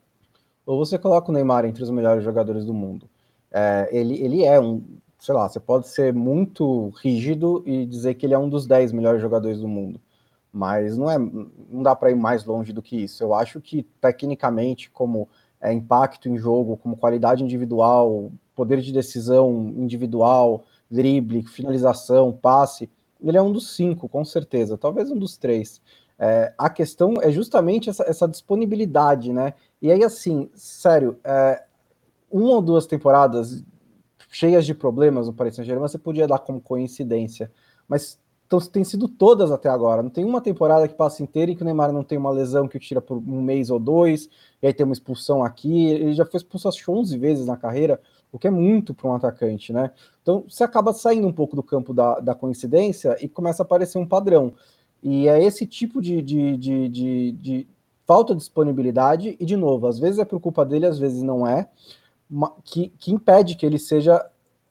ou 0.65 0.77
você 0.77 0.97
coloca 0.97 1.31
o 1.31 1.33
Neymar 1.33 1.65
entre 1.65 1.81
os 1.81 1.89
melhores 1.89 2.23
jogadores 2.23 2.65
do 2.65 2.73
mundo. 2.73 3.09
É, 3.51 3.89
ele, 3.91 4.21
ele 4.21 4.43
é 4.43 4.59
um 4.59 4.83
sei 5.23 5.33
lá, 5.33 5.47
você 5.47 5.57
pode 5.57 5.87
ser 5.87 6.13
muito 6.13 6.89
rígido 7.01 7.63
e 7.65 7.85
dizer 7.85 8.15
que 8.15 8.25
ele 8.25 8.33
é 8.33 8.37
um 8.37 8.49
dos 8.49 8.67
10 8.67 8.91
melhores 8.91 9.21
jogadores 9.21 9.61
do 9.61 9.69
mundo, 9.69 9.97
mas 10.51 10.97
não 10.97 11.09
é, 11.09 11.17
não 11.17 11.81
dá 11.81 11.95
para 11.95 12.11
ir 12.11 12.15
mais 12.15 12.43
longe 12.43 12.73
do 12.73 12.81
que 12.81 13.03
isso. 13.03 13.23
Eu 13.23 13.33
acho 13.33 13.61
que 13.61 13.83
tecnicamente, 14.01 14.89
como 14.89 15.29
é, 15.61 15.71
impacto 15.71 16.27
em 16.27 16.37
jogo, 16.37 16.75
como 16.75 16.97
qualidade 16.97 17.41
individual, 17.41 18.33
poder 18.53 18.81
de 18.81 18.91
decisão 18.91 19.73
individual, 19.77 20.65
drible, 20.91 21.43
finalização, 21.43 22.33
passe, 22.33 22.89
ele 23.23 23.37
é 23.37 23.41
um 23.41 23.53
dos 23.53 23.77
cinco, 23.77 24.09
com 24.09 24.25
certeza, 24.25 24.77
talvez 24.77 25.09
um 25.09 25.17
dos 25.17 25.37
três. 25.37 25.81
É, 26.19 26.53
a 26.57 26.69
questão 26.69 27.13
é 27.21 27.31
justamente 27.31 27.89
essa, 27.89 28.03
essa, 28.03 28.27
disponibilidade, 28.27 29.31
né? 29.31 29.53
E 29.81 29.89
aí, 29.89 30.03
assim, 30.03 30.49
sério, 30.53 31.17
é, 31.23 31.63
uma 32.29 32.49
ou 32.49 32.61
duas 32.61 32.85
temporadas 32.85 33.63
cheias 34.33 34.65
de 34.65 34.73
problemas 34.73 35.27
no 35.27 35.33
Paris 35.33 35.55
Saint-Germain, 35.55 35.87
você 35.87 35.97
podia 35.97 36.27
dar 36.27 36.39
como 36.39 36.59
coincidência. 36.59 37.51
Mas 37.87 38.19
então, 38.47 38.59
tem 38.59 38.83
sido 38.83 39.07
todas 39.07 39.51
até 39.51 39.69
agora. 39.69 40.03
Não 40.03 40.09
tem 40.09 40.23
uma 40.23 40.41
temporada 40.41 40.87
que 40.87 40.93
passa 40.93 41.23
inteira 41.23 41.51
e 41.51 41.55
que 41.55 41.61
o 41.61 41.65
Neymar 41.65 41.91
não 41.91 42.03
tem 42.03 42.17
uma 42.17 42.29
lesão 42.29 42.67
que 42.67 42.77
o 42.77 42.79
tira 42.79 43.01
por 43.01 43.17
um 43.17 43.41
mês 43.41 43.69
ou 43.69 43.79
dois, 43.79 44.29
e 44.61 44.67
aí 44.67 44.73
tem 44.73 44.83
uma 44.83 44.93
expulsão 44.93 45.43
aqui. 45.43 45.87
Ele 45.87 46.13
já 46.13 46.25
foi 46.25 46.37
expulso 46.37 46.67
acho 46.67 46.91
11 46.91 47.17
vezes 47.17 47.45
na 47.47 47.57
carreira, 47.57 47.99
o 48.31 48.37
que 48.37 48.47
é 48.47 48.51
muito 48.51 48.93
para 48.93 49.09
um 49.09 49.15
atacante, 49.15 49.73
né? 49.73 49.91
Então 50.21 50.45
você 50.47 50.63
acaba 50.63 50.93
saindo 50.93 51.27
um 51.27 51.33
pouco 51.33 51.55
do 51.55 51.63
campo 51.63 51.93
da, 51.93 52.19
da 52.19 52.35
coincidência 52.35 53.17
e 53.21 53.27
começa 53.27 53.63
a 53.63 53.65
aparecer 53.65 53.97
um 53.97 54.05
padrão. 54.05 54.53
E 55.01 55.27
é 55.27 55.43
esse 55.43 55.65
tipo 55.65 56.01
de, 56.01 56.21
de, 56.21 56.57
de, 56.57 56.89
de, 56.89 57.31
de 57.31 57.67
falta 58.05 58.33
de 58.33 58.39
disponibilidade, 58.39 59.35
e 59.39 59.45
de 59.45 59.57
novo, 59.57 59.87
às 59.87 59.97
vezes 59.97 60.19
é 60.19 60.25
por 60.25 60.39
culpa 60.39 60.63
dele, 60.65 60.85
às 60.85 60.99
vezes 60.99 61.23
não 61.23 61.47
é 61.47 61.67
que, 62.63 62.89
que 62.97 63.11
impede 63.11 63.55
que 63.55 63.65
ele 63.65 63.79
seja 63.79 64.25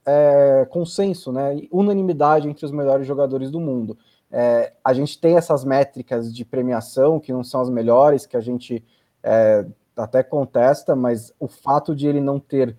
é, 0.05 0.67
consenso, 0.71 1.33
né, 1.33 1.63
unanimidade 1.71 2.49
entre 2.49 2.65
os 2.65 2.73
melhores 2.73 3.07
jogadores 3.07 3.51
do 3.51 3.61
mundo. 3.61 3.97
É, 4.31 4.73
a 4.83 4.93
gente 4.93 5.21
tem 5.21 5.37
essas 5.37 5.65
métricas 5.65 6.35
de 6.35 6.45
premiação 6.45 7.21
que 7.21 7.33
não 7.33 7.45
são 7.45 7.61
as 7.61 7.69
melhores, 7.69 8.27
que 8.27 8.37
a 8.37 8.41
gente 8.41 8.85
é, 9.23 9.67
até 9.97 10.23
contesta, 10.23 10.97
mas 10.97 11.33
o 11.39 11.47
fato 11.47 11.95
de 11.95 12.09
ele 12.09 12.21
não 12.21 12.41
ter, 12.41 12.77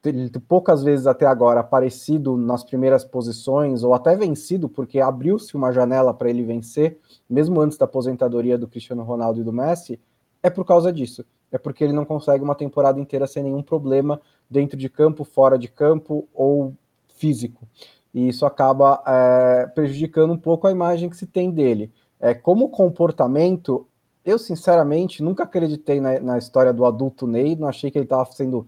ter 0.00 0.30
poucas 0.48 0.82
vezes 0.82 1.06
até 1.06 1.26
agora 1.26 1.60
aparecido 1.60 2.36
nas 2.36 2.64
primeiras 2.64 3.04
posições 3.04 3.84
ou 3.84 3.94
até 3.94 4.16
vencido, 4.16 4.68
porque 4.68 4.98
abriu-se 4.98 5.54
uma 5.54 5.70
janela 5.70 6.14
para 6.14 6.30
ele 6.30 6.42
vencer, 6.42 6.98
mesmo 7.28 7.60
antes 7.60 7.76
da 7.76 7.84
aposentadoria 7.84 8.56
do 8.56 8.66
Cristiano 8.66 9.02
Ronaldo 9.02 9.40
e 9.40 9.44
do 9.44 9.52
Messi, 9.52 10.00
é 10.42 10.50
por 10.50 10.64
causa 10.64 10.92
disso 10.92 11.24
é 11.52 11.58
porque 11.58 11.84
ele 11.84 11.92
não 11.92 12.04
consegue 12.04 12.42
uma 12.42 12.54
temporada 12.54 12.98
inteira 12.98 13.26
sem 13.26 13.42
nenhum 13.42 13.62
problema 13.62 14.20
dentro 14.50 14.76
de 14.76 14.88
campo, 14.88 15.22
fora 15.22 15.58
de 15.58 15.68
campo 15.68 16.26
ou 16.34 16.74
físico. 17.16 17.68
E 18.12 18.28
isso 18.28 18.44
acaba 18.44 19.02
é, 19.06 19.66
prejudicando 19.74 20.32
um 20.32 20.38
pouco 20.38 20.66
a 20.66 20.72
imagem 20.72 21.08
que 21.08 21.16
se 21.16 21.26
tem 21.26 21.50
dele. 21.50 21.92
É, 22.18 22.34
como 22.34 22.68
comportamento, 22.68 23.86
eu 24.24 24.38
sinceramente 24.38 25.22
nunca 25.22 25.44
acreditei 25.44 26.00
na, 26.00 26.18
na 26.20 26.38
história 26.38 26.72
do 26.72 26.84
adulto 26.84 27.26
Ney, 27.26 27.56
não 27.56 27.68
achei 27.68 27.90
que 27.90 27.98
ele 27.98 28.06
estava 28.06 28.30
sendo 28.32 28.66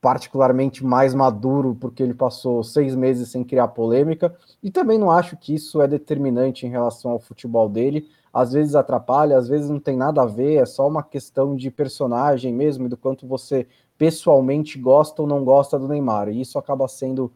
particularmente 0.00 0.84
mais 0.84 1.14
maduro, 1.14 1.74
porque 1.74 2.02
ele 2.02 2.14
passou 2.14 2.62
seis 2.62 2.94
meses 2.94 3.28
sem 3.30 3.42
criar 3.42 3.68
polêmica, 3.68 4.34
e 4.62 4.70
também 4.70 4.98
não 4.98 5.10
acho 5.10 5.36
que 5.36 5.54
isso 5.54 5.82
é 5.82 5.88
determinante 5.88 6.66
em 6.66 6.70
relação 6.70 7.10
ao 7.10 7.18
futebol 7.18 7.68
dele. 7.68 8.08
Às 8.36 8.52
vezes 8.52 8.74
atrapalha, 8.74 9.38
às 9.38 9.48
vezes 9.48 9.70
não 9.70 9.80
tem 9.80 9.96
nada 9.96 10.20
a 10.20 10.26
ver, 10.26 10.56
é 10.56 10.66
só 10.66 10.86
uma 10.86 11.02
questão 11.02 11.56
de 11.56 11.70
personagem 11.70 12.52
mesmo, 12.52 12.86
do 12.86 12.94
quanto 12.94 13.26
você 13.26 13.66
pessoalmente 13.96 14.78
gosta 14.78 15.22
ou 15.22 15.26
não 15.26 15.42
gosta 15.42 15.78
do 15.78 15.88
Neymar. 15.88 16.28
E 16.28 16.42
isso 16.42 16.58
acaba 16.58 16.86
sendo, 16.86 17.32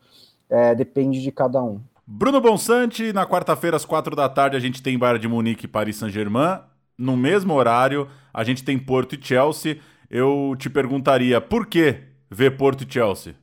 é, 0.50 0.75
depende 0.75 1.23
de 1.23 1.33
cada 1.33 1.62
um. 1.62 1.80
Bruno 2.07 2.38
Bonsante, 2.38 3.14
na 3.14 3.26
quarta-feira, 3.26 3.78
às 3.78 3.87
quatro 3.87 4.14
da 4.14 4.28
tarde, 4.28 4.59
a 4.59 4.61
gente 4.61 4.83
tem 4.83 4.99
Bayern 4.99 5.19
de 5.19 5.26
Munique 5.26 5.64
e 5.64 5.69
Paris 5.69 5.97
Saint-Germain. 5.97 6.59
No 6.99 7.16
mesmo 7.16 7.54
horário, 7.54 8.07
a 8.30 8.45
gente 8.45 8.62
tem 8.62 8.78
Porto 8.78 9.14
e 9.14 9.19
Chelsea. 9.23 9.78
Eu 10.11 10.54
te 10.59 10.69
perguntaria, 10.69 11.40
por 11.40 11.64
que 11.64 11.99
ver 12.30 12.59
Porto 12.59 12.85
e 12.85 12.92
Chelsea? 12.92 13.35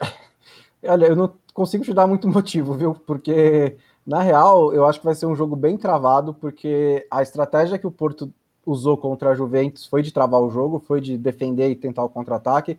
Olha, 0.86 1.06
eu 1.06 1.16
não 1.16 1.32
consigo 1.52 1.82
te 1.82 1.92
dar 1.92 2.06
muito 2.06 2.28
motivo, 2.28 2.74
viu? 2.74 2.94
Porque, 2.94 3.76
na 4.10 4.22
real, 4.22 4.74
eu 4.74 4.84
acho 4.86 4.98
que 4.98 5.04
vai 5.04 5.14
ser 5.14 5.26
um 5.26 5.36
jogo 5.36 5.54
bem 5.54 5.76
travado, 5.76 6.34
porque 6.34 7.06
a 7.08 7.22
estratégia 7.22 7.78
que 7.78 7.86
o 7.86 7.92
Porto 7.92 8.28
usou 8.66 8.96
contra 8.96 9.30
a 9.30 9.34
Juventus 9.36 9.86
foi 9.86 10.02
de 10.02 10.12
travar 10.12 10.40
o 10.40 10.50
jogo, 10.50 10.80
foi 10.80 11.00
de 11.00 11.16
defender 11.16 11.70
e 11.70 11.76
tentar 11.76 12.02
o 12.02 12.08
contra-ataque. 12.08 12.76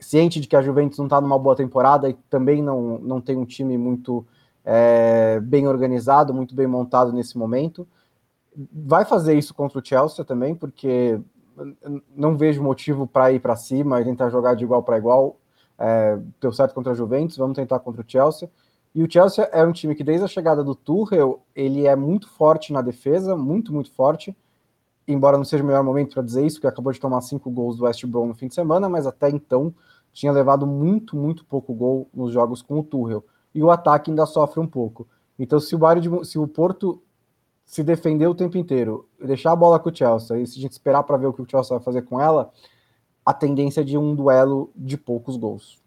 Ciente 0.00 0.40
de 0.40 0.48
que 0.48 0.56
a 0.56 0.60
Juventus 0.60 0.98
não 0.98 1.06
está 1.06 1.20
numa 1.20 1.38
boa 1.38 1.54
temporada 1.54 2.10
e 2.10 2.14
também 2.28 2.60
não, 2.60 2.98
não 2.98 3.20
tem 3.20 3.36
um 3.36 3.44
time 3.44 3.78
muito 3.78 4.26
é, 4.64 5.38
bem 5.38 5.68
organizado, 5.68 6.34
muito 6.34 6.52
bem 6.52 6.66
montado 6.66 7.12
nesse 7.12 7.38
momento. 7.38 7.86
Vai 8.72 9.04
fazer 9.04 9.38
isso 9.38 9.54
contra 9.54 9.78
o 9.78 9.84
Chelsea 9.84 10.24
também, 10.24 10.52
porque 10.52 11.20
não 12.12 12.36
vejo 12.36 12.60
motivo 12.60 13.06
para 13.06 13.30
ir 13.30 13.38
para 13.38 13.54
cima 13.54 14.00
e 14.00 14.04
tentar 14.04 14.30
jogar 14.30 14.56
de 14.56 14.64
igual 14.64 14.82
para 14.82 14.98
igual. 14.98 15.36
É, 15.78 16.18
deu 16.40 16.50
certo 16.50 16.74
contra 16.74 16.90
a 16.90 16.96
Juventus, 16.96 17.36
vamos 17.36 17.54
tentar 17.54 17.78
contra 17.78 18.02
o 18.02 18.04
Chelsea. 18.04 18.50
E 18.96 19.02
o 19.02 19.12
Chelsea 19.12 19.44
é 19.52 19.62
um 19.62 19.72
time 19.72 19.94
que, 19.94 20.02
desde 20.02 20.24
a 20.24 20.26
chegada 20.26 20.64
do 20.64 20.74
Tuchel, 20.74 21.42
ele 21.54 21.86
é 21.86 21.94
muito 21.94 22.30
forte 22.30 22.72
na 22.72 22.80
defesa, 22.80 23.36
muito, 23.36 23.70
muito 23.70 23.92
forte. 23.92 24.34
Embora 25.06 25.36
não 25.36 25.44
seja 25.44 25.62
o 25.62 25.66
melhor 25.66 25.84
momento 25.84 26.14
para 26.14 26.22
dizer 26.22 26.46
isso, 26.46 26.58
que 26.58 26.66
acabou 26.66 26.90
de 26.90 26.98
tomar 26.98 27.20
cinco 27.20 27.50
gols 27.50 27.76
do 27.76 27.84
West 27.84 28.02
Brom 28.06 28.28
no 28.28 28.34
fim 28.34 28.48
de 28.48 28.54
semana, 28.54 28.88
mas 28.88 29.06
até 29.06 29.28
então 29.28 29.74
tinha 30.14 30.32
levado 30.32 30.66
muito, 30.66 31.14
muito 31.14 31.44
pouco 31.44 31.74
gol 31.74 32.08
nos 32.14 32.32
jogos 32.32 32.62
com 32.62 32.80
o 32.80 32.82
Tuchel. 32.82 33.22
E 33.54 33.62
o 33.62 33.70
ataque 33.70 34.10
ainda 34.10 34.24
sofre 34.24 34.60
um 34.60 34.66
pouco. 34.66 35.06
Então, 35.38 35.60
se 35.60 35.74
o, 35.74 35.78
Bayern 35.78 36.00
de, 36.00 36.26
se 36.26 36.38
o 36.38 36.48
Porto 36.48 37.02
se 37.66 37.84
defender 37.84 38.26
o 38.26 38.34
tempo 38.34 38.56
inteiro, 38.56 39.06
deixar 39.22 39.52
a 39.52 39.56
bola 39.56 39.78
com 39.78 39.90
o 39.90 39.94
Chelsea 39.94 40.38
e 40.38 40.46
se 40.46 40.58
a 40.58 40.62
gente 40.62 40.72
esperar 40.72 41.02
para 41.02 41.18
ver 41.18 41.26
o 41.26 41.34
que 41.34 41.42
o 41.42 41.46
Chelsea 41.46 41.76
vai 41.76 41.84
fazer 41.84 42.00
com 42.00 42.18
ela, 42.18 42.50
a 43.26 43.34
tendência 43.34 43.82
é 43.82 43.84
de 43.84 43.98
um 43.98 44.14
duelo 44.14 44.70
de 44.74 44.96
poucos 44.96 45.36
gols. 45.36 45.84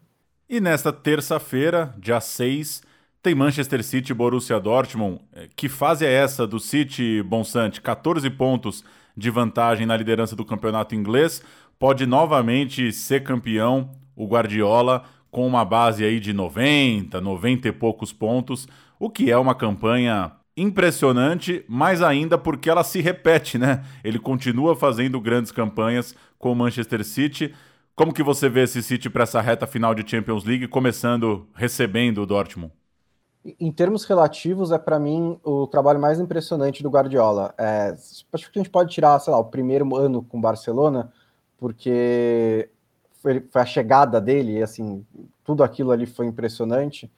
E 0.47 0.61
nesta 0.61 0.93
terça-feira, 0.93 1.95
dia 1.97 2.21
6, 2.21 2.87
tem 3.21 3.35
Manchester 3.35 3.83
City 3.83 4.11
e 4.11 4.15
Borussia 4.15 4.59
Dortmund. 4.59 5.19
É, 5.33 5.47
que 5.55 5.67
fase 5.67 6.05
é 6.05 6.11
essa 6.11 6.47
do 6.47 6.59
City, 6.59 7.21
Bonsante? 7.23 7.81
14 7.81 8.29
pontos 8.29 8.83
de 9.15 9.29
vantagem 9.29 9.85
na 9.85 9.97
liderança 9.97 10.35
do 10.35 10.45
campeonato 10.45 10.95
inglês. 10.95 11.43
Pode 11.77 12.05
novamente 12.05 12.91
ser 12.91 13.23
campeão 13.23 13.91
o 14.15 14.25
Guardiola 14.27 15.03
com 15.31 15.45
uma 15.45 15.63
base 15.63 16.03
aí 16.03 16.19
de 16.19 16.33
90, 16.33 17.21
90 17.21 17.67
e 17.67 17.71
poucos 17.71 18.11
pontos, 18.11 18.67
o 18.99 19.09
que 19.09 19.29
é 19.29 19.37
uma 19.37 19.53
campanha 19.53 20.31
impressionante, 20.57 21.63
mais 21.67 22.01
ainda 22.01 22.37
porque 22.37 22.69
ela 22.69 22.83
se 22.83 22.99
repete, 22.99 23.57
né? 23.57 23.83
Ele 24.03 24.19
continua 24.19 24.75
fazendo 24.75 25.21
grandes 25.21 25.51
campanhas 25.51 26.15
com 26.37 26.51
o 26.51 26.55
Manchester 26.55 27.03
City. 27.05 27.53
Como 27.95 28.13
que 28.13 28.23
você 28.23 28.49
vê 28.49 28.63
esse 28.63 28.81
City 28.81 29.09
para 29.09 29.23
essa 29.23 29.39
reta 29.39 29.67
final 29.67 29.93
de 29.93 30.09
Champions 30.09 30.43
League, 30.43 30.67
começando 30.67 31.47
recebendo 31.53 32.21
o 32.21 32.25
Dortmund? 32.25 32.78
Em 33.59 33.71
termos 33.71 34.05
relativos, 34.05 34.71
é 34.71 34.77
para 34.77 34.99
mim 34.99 35.39
o 35.43 35.67
trabalho 35.67 35.99
mais 35.99 36.19
impressionante 36.19 36.83
do 36.83 36.89
Guardiola. 36.89 37.53
É, 37.57 37.95
acho 38.33 38.51
que 38.51 38.59
a 38.59 38.63
gente 38.63 38.71
pode 38.71 38.91
tirar, 38.91 39.19
sei 39.19 39.31
lá, 39.31 39.39
o 39.39 39.45
primeiro 39.45 39.95
ano 39.95 40.23
com 40.23 40.37
o 40.37 40.41
Barcelona, 40.41 41.11
porque 41.57 42.69
foi, 43.21 43.45
a 43.53 43.65
chegada 43.65 44.19
dele, 44.19 44.61
assim, 44.63 45.05
tudo 45.43 45.63
aquilo 45.63 45.91
ali 45.91 46.05
foi 46.05 46.25
impressionante. 46.25 47.11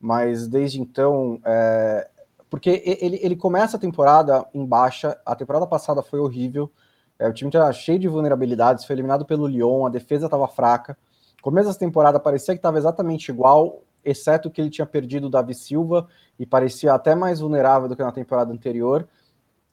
Mas 0.00 0.46
desde 0.46 0.80
então, 0.80 1.40
é, 1.44 2.08
porque 2.50 2.82
ele, 3.00 3.18
ele 3.22 3.36
começa 3.36 3.76
a 3.76 3.80
temporada 3.80 4.46
em 4.54 4.64
baixa, 4.64 5.18
a 5.24 5.34
temporada 5.34 5.66
passada 5.66 6.02
foi 6.02 6.20
horrível, 6.20 6.70
é, 7.18 7.28
o 7.28 7.32
time 7.32 7.48
estava 7.48 7.72
cheio 7.72 7.98
de 7.98 8.08
vulnerabilidades, 8.08 8.84
foi 8.84 8.94
eliminado 8.94 9.24
pelo 9.24 9.46
Lyon, 9.46 9.86
a 9.86 9.90
defesa 9.90 10.26
estava 10.26 10.46
fraca. 10.46 10.96
Começo 11.42 11.68
dessa 11.68 11.78
temporada 11.78 12.20
parecia 12.20 12.54
que 12.54 12.58
estava 12.58 12.78
exatamente 12.78 13.30
igual, 13.30 13.82
exceto 14.06 14.50
que 14.50 14.60
ele 14.60 14.70
tinha 14.70 14.86
perdido 14.86 15.26
o 15.26 15.30
Davi 15.30 15.54
Silva 15.54 16.06
e 16.38 16.46
parecia 16.46 16.94
até 16.94 17.14
mais 17.14 17.40
vulnerável 17.40 17.88
do 17.88 17.96
que 17.96 18.02
na 18.02 18.12
temporada 18.12 18.52
anterior. 18.52 19.06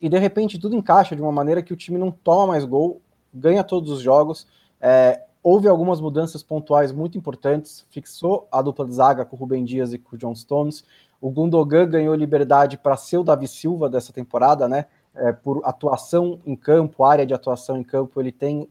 E 0.01 0.09
de 0.09 0.17
repente 0.17 0.59
tudo 0.59 0.75
encaixa 0.75 1.15
de 1.15 1.21
uma 1.21 1.31
maneira 1.31 1.61
que 1.61 1.71
o 1.71 1.77
time 1.77 1.97
não 1.97 2.11
toma 2.11 2.47
mais 2.47 2.65
gol, 2.65 3.01
ganha 3.33 3.63
todos 3.63 3.91
os 3.91 4.01
jogos. 4.01 4.47
É, 4.81 5.23
houve 5.41 5.67
algumas 5.67 6.01
mudanças 6.01 6.41
pontuais 6.41 6.91
muito 6.91 7.17
importantes, 7.17 7.85
fixou 7.89 8.47
a 8.51 8.61
dupla 8.61 8.85
de 8.85 8.95
zaga 8.95 9.23
com 9.23 9.35
o 9.35 9.39
Rubem 9.39 9.63
Dias 9.63 9.93
e 9.93 9.99
com 9.99 10.15
o 10.15 10.19
John 10.19 10.35
Stones. 10.35 10.83
O 11.21 11.29
Gundogan 11.29 11.87
ganhou 11.87 12.15
liberdade 12.15 12.77
para 12.77 12.97
ser 12.97 13.17
o 13.17 13.23
Davi 13.23 13.47
Silva 13.47 13.89
dessa 13.89 14.11
temporada, 14.11 14.67
né? 14.67 14.87
É, 15.15 15.31
por 15.31 15.61
atuação 15.63 16.39
em 16.43 16.55
campo, 16.55 17.03
área 17.03 17.25
de 17.25 17.35
atuação 17.35 17.77
em 17.77 17.83
campo, 17.83 18.19
ele 18.19 18.31
tem 18.31 18.67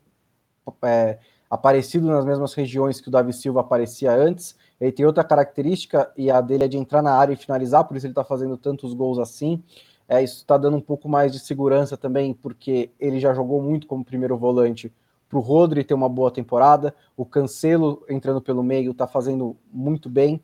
é, 0.83 1.19
aparecido 1.49 2.07
nas 2.09 2.25
mesmas 2.25 2.53
regiões 2.55 3.01
que 3.01 3.09
o 3.09 3.11
Davi 3.11 3.33
Silva 3.33 3.61
aparecia 3.61 4.13
antes. 4.13 4.57
Ele 4.83 4.93
tem 4.93 5.07
outra 5.07 5.23
característica 5.23 6.11
e 6.17 6.31
a 6.31 6.41
dele 6.41 6.65
é 6.65 6.69
de 6.69 6.77
entrar 6.77 7.03
na 7.03 7.15
área 7.15 7.33
e 7.33 7.37
finalizar, 7.37 7.85
por 7.85 7.97
isso 7.97 8.07
ele 8.07 8.13
está 8.13 8.25
fazendo 8.25 8.57
tantos 8.57 8.93
gols 8.95 9.19
assim. 9.19 9.63
É, 10.09 10.23
isso 10.23 10.39
está 10.39 10.59
dando 10.59 10.77
um 10.77 10.81
pouco 10.81 11.09
mais 11.09 11.33
de 11.33 11.39
segurança 11.39 11.97
também, 11.97 12.35
porque 12.35 12.91
ele 12.99 13.21
já 13.21 13.33
jogou 13.33 13.63
muito 13.63 13.87
como 13.87 14.05
primeiro 14.05 14.37
volante 14.37 14.93
para 15.29 15.39
o 15.39 15.43
Rodri 15.43 15.85
ter 15.85 15.95
uma 15.95 16.09
boa 16.09 16.31
temporada. 16.31 16.95
O 17.17 17.25
Cancelo 17.25 18.05
entrando 18.09 18.41
pelo 18.41 18.63
meio 18.63 18.91
está 18.91 19.07
fazendo 19.07 19.57
muito 19.73 20.11
bem 20.11 20.43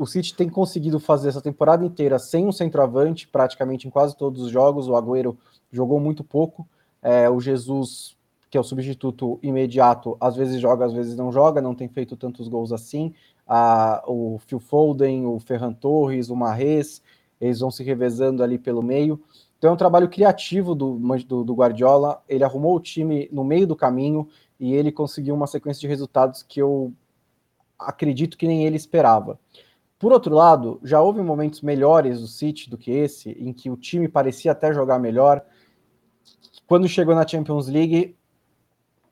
o 0.00 0.06
City 0.06 0.34
tem 0.34 0.48
conseguido 0.48 0.98
fazer 0.98 1.28
essa 1.28 1.42
temporada 1.42 1.84
inteira 1.84 2.18
sem 2.18 2.46
um 2.46 2.52
centroavante, 2.52 3.28
praticamente 3.28 3.86
em 3.86 3.90
quase 3.90 4.16
todos 4.16 4.40
os 4.40 4.50
jogos. 4.50 4.88
O 4.88 4.96
Agüero 4.96 5.36
jogou 5.70 6.00
muito 6.00 6.24
pouco. 6.24 6.66
É, 7.02 7.28
o 7.28 7.38
Jesus, 7.38 8.16
que 8.50 8.58
é 8.58 8.60
o 8.60 8.64
substituto 8.64 9.38
imediato, 9.42 10.16
às 10.20 10.34
vezes 10.34 10.60
joga, 10.60 10.84
às 10.84 10.92
vezes 10.92 11.16
não 11.16 11.30
joga, 11.30 11.62
não 11.62 11.74
tem 11.74 11.88
feito 11.88 12.16
tantos 12.16 12.48
gols 12.48 12.72
assim. 12.72 13.14
Ah, 13.46 14.02
o 14.06 14.38
Phil 14.40 14.58
Foden, 14.58 15.24
o 15.24 15.38
Ferran 15.38 15.72
Torres, 15.72 16.30
o 16.30 16.36
Marres, 16.36 17.00
eles 17.40 17.60
vão 17.60 17.70
se 17.70 17.84
revezando 17.84 18.42
ali 18.42 18.58
pelo 18.58 18.82
meio. 18.82 19.22
Então 19.56 19.70
é 19.70 19.72
um 19.72 19.76
trabalho 19.76 20.08
criativo 20.08 20.74
do, 20.74 20.98
do, 21.26 21.44
do 21.44 21.54
Guardiola. 21.54 22.22
Ele 22.28 22.42
arrumou 22.42 22.74
o 22.74 22.80
time 22.80 23.28
no 23.30 23.44
meio 23.44 23.66
do 23.66 23.76
caminho 23.76 24.28
e 24.58 24.74
ele 24.74 24.90
conseguiu 24.90 25.34
uma 25.34 25.46
sequência 25.46 25.80
de 25.80 25.86
resultados 25.86 26.42
que 26.42 26.60
eu 26.60 26.92
acredito 27.78 28.36
que 28.36 28.48
nem 28.48 28.66
ele 28.66 28.76
esperava. 28.76 29.38
Por 29.98 30.12
outro 30.12 30.34
lado, 30.34 30.80
já 30.82 31.00
houve 31.00 31.22
momentos 31.22 31.60
melhores 31.60 32.20
do 32.20 32.26
City 32.26 32.68
do 32.68 32.78
que 32.78 32.90
esse, 32.90 33.30
em 33.32 33.52
que 33.52 33.70
o 33.70 33.76
time 33.76 34.08
parecia 34.08 34.52
até 34.52 34.72
jogar 34.72 34.98
melhor. 34.98 35.44
Quando 36.66 36.88
chegou 36.88 37.14
na 37.14 37.26
Champions 37.26 37.68
League, 37.68 38.16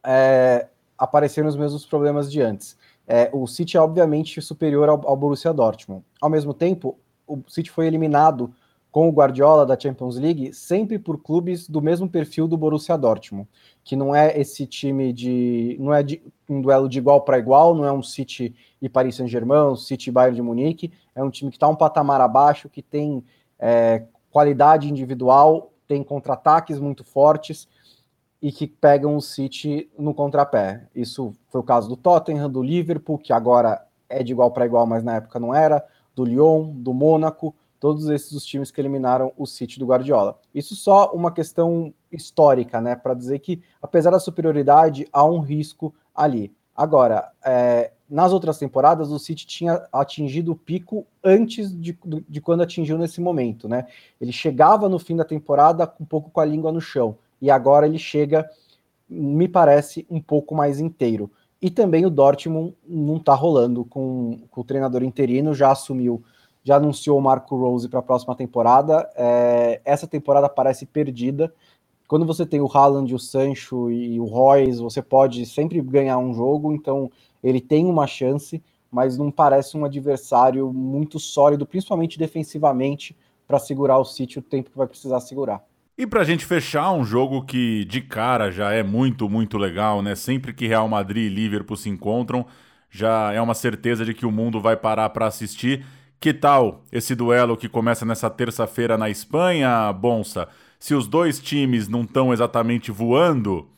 é, 0.04 0.66
apareceram 0.96 1.48
os 1.48 1.56
mesmos 1.56 1.86
problemas 1.86 2.30
de 2.30 2.40
antes. 2.40 2.76
É, 3.06 3.30
o 3.32 3.46
City 3.46 3.76
é 3.76 3.80
obviamente 3.80 4.40
superior 4.42 4.88
ao, 4.88 5.08
ao 5.08 5.16
Borussia 5.16 5.52
Dortmund. 5.52 6.04
Ao 6.20 6.28
mesmo 6.28 6.52
tempo, 6.52 6.98
o 7.26 7.42
City 7.48 7.70
foi 7.70 7.86
eliminado 7.86 8.52
com 8.90 9.08
o 9.08 9.12
Guardiola 9.12 9.66
da 9.66 9.78
Champions 9.78 10.16
League, 10.16 10.52
sempre 10.52 10.98
por 10.98 11.22
clubes 11.22 11.68
do 11.68 11.80
mesmo 11.80 12.08
perfil 12.08 12.48
do 12.48 12.56
Borussia 12.56 12.96
Dortmund, 12.96 13.48
que 13.84 13.94
não 13.94 14.14
é 14.14 14.38
esse 14.38 14.66
time 14.66 15.12
de. 15.12 15.76
não 15.78 15.92
é 15.92 16.02
de, 16.02 16.22
um 16.48 16.60
duelo 16.60 16.88
de 16.88 16.98
igual 16.98 17.20
para 17.20 17.38
igual, 17.38 17.74
não 17.74 17.84
é 17.84 17.92
um 17.92 18.02
City 18.02 18.54
e 18.80 18.88
Paris 18.88 19.16
Saint-Germain, 19.16 19.76
City 19.76 20.08
e 20.08 20.12
Bayern 20.12 20.36
de 20.36 20.42
Munique, 20.42 20.92
é 21.14 21.22
um 21.22 21.30
time 21.30 21.50
que 21.50 21.56
está 21.56 21.68
um 21.68 21.76
patamar 21.76 22.20
abaixo, 22.20 22.68
que 22.68 22.82
tem 22.82 23.22
é, 23.58 24.04
qualidade 24.30 24.88
individual, 24.88 25.72
tem 25.86 26.02
contra-ataques 26.02 26.78
muito 26.78 27.04
fortes 27.04 27.68
e 28.40 28.52
que 28.52 28.66
pegam 28.66 29.16
o 29.16 29.20
City 29.20 29.90
no 29.98 30.14
contrapé. 30.14 30.86
Isso 30.94 31.32
foi 31.48 31.60
o 31.60 31.64
caso 31.64 31.88
do 31.88 31.96
Tottenham, 31.96 32.48
do 32.48 32.62
Liverpool, 32.62 33.18
que 33.18 33.32
agora 33.32 33.84
é 34.08 34.22
de 34.22 34.32
igual 34.32 34.50
para 34.50 34.66
igual, 34.66 34.86
mas 34.86 35.02
na 35.02 35.16
época 35.16 35.40
não 35.40 35.54
era, 35.54 35.84
do 36.14 36.24
Lyon, 36.24 36.70
do 36.72 36.94
Mônaco 36.94 37.54
todos 37.80 38.08
esses 38.08 38.32
os 38.32 38.44
times 38.44 38.70
que 38.70 38.80
eliminaram 38.80 39.32
o 39.36 39.46
City 39.46 39.78
do 39.78 39.86
Guardiola. 39.86 40.38
Isso 40.54 40.74
só 40.74 41.12
uma 41.12 41.30
questão 41.30 41.92
histórica, 42.10 42.80
né, 42.80 42.96
para 42.96 43.14
dizer 43.14 43.38
que 43.38 43.62
apesar 43.80 44.10
da 44.10 44.18
superioridade 44.18 45.06
há 45.12 45.24
um 45.24 45.40
risco 45.40 45.94
ali. 46.14 46.52
Agora, 46.74 47.30
é, 47.44 47.92
nas 48.08 48.32
outras 48.32 48.58
temporadas 48.58 49.10
o 49.10 49.18
City 49.18 49.46
tinha 49.46 49.86
atingido 49.92 50.52
o 50.52 50.56
pico 50.56 51.06
antes 51.22 51.70
de, 51.72 51.96
de 52.28 52.40
quando 52.40 52.62
atingiu 52.62 52.96
nesse 52.96 53.20
momento, 53.20 53.68
né? 53.68 53.86
Ele 54.20 54.32
chegava 54.32 54.88
no 54.88 54.98
fim 54.98 55.16
da 55.16 55.24
temporada 55.24 55.92
um 56.00 56.04
pouco 56.04 56.30
com 56.30 56.40
a 56.40 56.44
língua 56.44 56.72
no 56.72 56.80
chão 56.80 57.16
e 57.40 57.50
agora 57.50 57.86
ele 57.86 57.98
chega, 57.98 58.48
me 59.08 59.48
parece, 59.48 60.06
um 60.10 60.20
pouco 60.20 60.54
mais 60.54 60.80
inteiro. 60.80 61.30
E 61.60 61.70
também 61.70 62.06
o 62.06 62.10
Dortmund 62.10 62.76
não 62.86 63.16
está 63.16 63.34
rolando 63.34 63.84
com, 63.84 64.38
com, 64.50 64.60
o 64.60 64.64
treinador 64.64 65.02
interino, 65.02 65.54
já 65.54 65.72
assumiu, 65.72 66.22
já 66.62 66.76
anunciou 66.76 67.18
o 67.18 67.22
Marco 67.22 67.56
Rose 67.56 67.88
para 67.88 67.98
a 67.98 68.02
próxima 68.02 68.34
temporada. 68.34 69.08
É, 69.16 69.80
essa 69.84 70.06
temporada 70.06 70.48
parece 70.48 70.86
perdida. 70.86 71.52
Quando 72.06 72.24
você 72.24 72.46
tem 72.46 72.60
o 72.60 72.70
Haaland, 72.72 73.12
o 73.14 73.18
Sancho 73.18 73.90
e 73.90 74.18
o 74.20 74.24
Royce, 74.24 74.80
você 74.80 75.02
pode 75.02 75.44
sempre 75.46 75.80
ganhar 75.82 76.16
um 76.18 76.32
jogo, 76.32 76.72
então 76.72 77.10
ele 77.42 77.60
tem 77.60 77.84
uma 77.84 78.06
chance, 78.06 78.62
mas 78.90 79.18
não 79.18 79.30
parece 79.30 79.76
um 79.76 79.84
adversário 79.84 80.72
muito 80.72 81.18
sólido, 81.18 81.66
principalmente 81.66 82.18
defensivamente, 82.18 83.16
para 83.46 83.58
segurar 83.58 83.98
o 83.98 84.04
City 84.04 84.38
o 84.38 84.42
tempo 84.42 84.70
que 84.70 84.78
vai 84.78 84.86
precisar 84.86 85.20
segurar. 85.20 85.62
E 86.00 86.06
para 86.06 86.20
a 86.20 86.24
gente 86.24 86.44
fechar, 86.44 86.92
um 86.92 87.04
jogo 87.04 87.42
que 87.42 87.84
de 87.84 88.00
cara 88.00 88.52
já 88.52 88.70
é 88.70 88.84
muito, 88.84 89.28
muito 89.28 89.58
legal, 89.58 90.00
né? 90.00 90.14
Sempre 90.14 90.52
que 90.52 90.68
Real 90.68 90.86
Madrid 90.88 91.26
e 91.26 91.34
Liverpool 91.34 91.76
se 91.76 91.88
encontram, 91.88 92.46
já 92.88 93.32
é 93.32 93.40
uma 93.40 93.52
certeza 93.52 94.04
de 94.04 94.14
que 94.14 94.24
o 94.24 94.30
mundo 94.30 94.60
vai 94.60 94.76
parar 94.76 95.08
para 95.10 95.26
assistir. 95.26 95.84
Que 96.20 96.32
tal 96.32 96.84
esse 96.92 97.16
duelo 97.16 97.56
que 97.56 97.68
começa 97.68 98.06
nessa 98.06 98.30
terça-feira 98.30 98.96
na 98.96 99.10
Espanha, 99.10 99.92
Bonsa? 99.92 100.46
Se 100.78 100.94
os 100.94 101.08
dois 101.08 101.40
times 101.40 101.88
não 101.88 102.02
estão 102.02 102.32
exatamente 102.32 102.92
voando, 102.92 103.68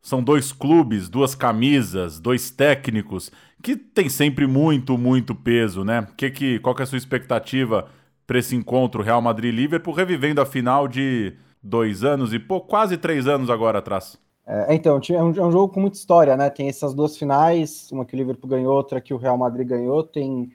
são 0.00 0.22
dois 0.22 0.52
clubes, 0.52 1.06
duas 1.10 1.34
camisas, 1.34 2.18
dois 2.18 2.50
técnicos 2.50 3.30
que 3.62 3.76
tem 3.76 4.08
sempre 4.08 4.46
muito, 4.46 4.96
muito 4.96 5.34
peso, 5.34 5.84
né? 5.84 6.08
Que 6.16 6.30
que, 6.30 6.58
qual 6.60 6.74
que 6.74 6.80
é 6.80 6.84
a 6.84 6.86
sua 6.86 6.96
expectativa 6.96 7.90
para 8.26 8.38
esse 8.38 8.56
encontro 8.56 9.02
Real 9.02 9.20
Madrid-Liverpool, 9.20 9.92
revivendo 9.92 10.40
a 10.40 10.46
final 10.46 10.88
de 10.88 11.34
dois 11.62 12.04
anos 12.04 12.32
e 12.32 12.38
pô, 12.38 12.60
quase 12.60 12.96
três 12.96 13.26
anos 13.26 13.50
agora 13.50 13.78
atrás. 13.78 14.18
É, 14.46 14.74
então, 14.74 14.98
é 15.10 15.22
um, 15.22 15.34
é 15.34 15.44
um, 15.44 15.52
jogo 15.52 15.72
com 15.74 15.80
muita 15.80 15.98
história, 15.98 16.34
né? 16.34 16.48
Tem 16.48 16.68
essas 16.68 16.94
duas 16.94 17.18
finais, 17.18 17.90
uma 17.92 18.06
que 18.06 18.14
o 18.14 18.16
Liverpool 18.16 18.48
ganhou, 18.48 18.74
outra 18.74 18.98
que 18.98 19.12
o 19.12 19.18
Real 19.18 19.36
Madrid 19.36 19.68
ganhou. 19.68 20.02
Tem 20.02 20.50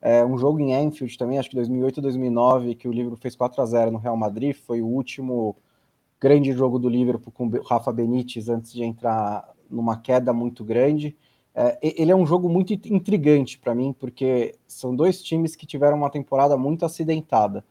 é, 0.00 0.24
um 0.24 0.36
jogo 0.36 0.58
em 0.58 0.74
Anfield 0.74 1.16
também, 1.16 1.38
acho 1.38 1.50
que 1.50 1.54
2008 1.54 2.00
2009, 2.00 2.74
que 2.74 2.88
o 2.88 2.92
Liverpool 2.92 3.18
fez 3.20 3.36
4 3.36 3.62
a 3.62 3.66
0 3.66 3.92
no 3.92 3.98
Real 3.98 4.16
Madrid. 4.16 4.56
Foi 4.56 4.82
o 4.82 4.86
último 4.86 5.56
grande 6.20 6.52
jogo 6.52 6.78
do 6.78 6.88
Liverpool 6.88 7.32
com 7.32 7.46
o 7.46 7.62
Rafa 7.62 7.92
Benítez 7.92 8.48
antes 8.48 8.72
de 8.72 8.82
entrar 8.82 9.48
numa 9.70 9.96
queda 9.96 10.32
muito 10.32 10.64
grande. 10.64 11.16
É, 11.54 11.78
ele 11.82 12.10
é 12.10 12.16
um 12.16 12.26
jogo 12.26 12.48
muito 12.48 12.72
intrigante 12.72 13.58
para 13.58 13.74
mim, 13.74 13.94
porque 13.98 14.56
são 14.66 14.94
dois 14.94 15.22
times 15.22 15.54
que 15.54 15.66
tiveram 15.66 15.96
uma 15.96 16.10
temporada 16.10 16.56
muito 16.56 16.84
acidentada. 16.84 17.64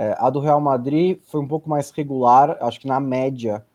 É, 0.00 0.14
a 0.16 0.30
do 0.30 0.38
Real 0.38 0.60
Madrid 0.60 1.18
foi 1.26 1.40
um 1.40 1.48
pouco 1.48 1.68
mais 1.68 1.90
regular, 1.90 2.56
acho 2.60 2.78
que 2.78 2.86
na 2.86 3.00
média 3.00 3.66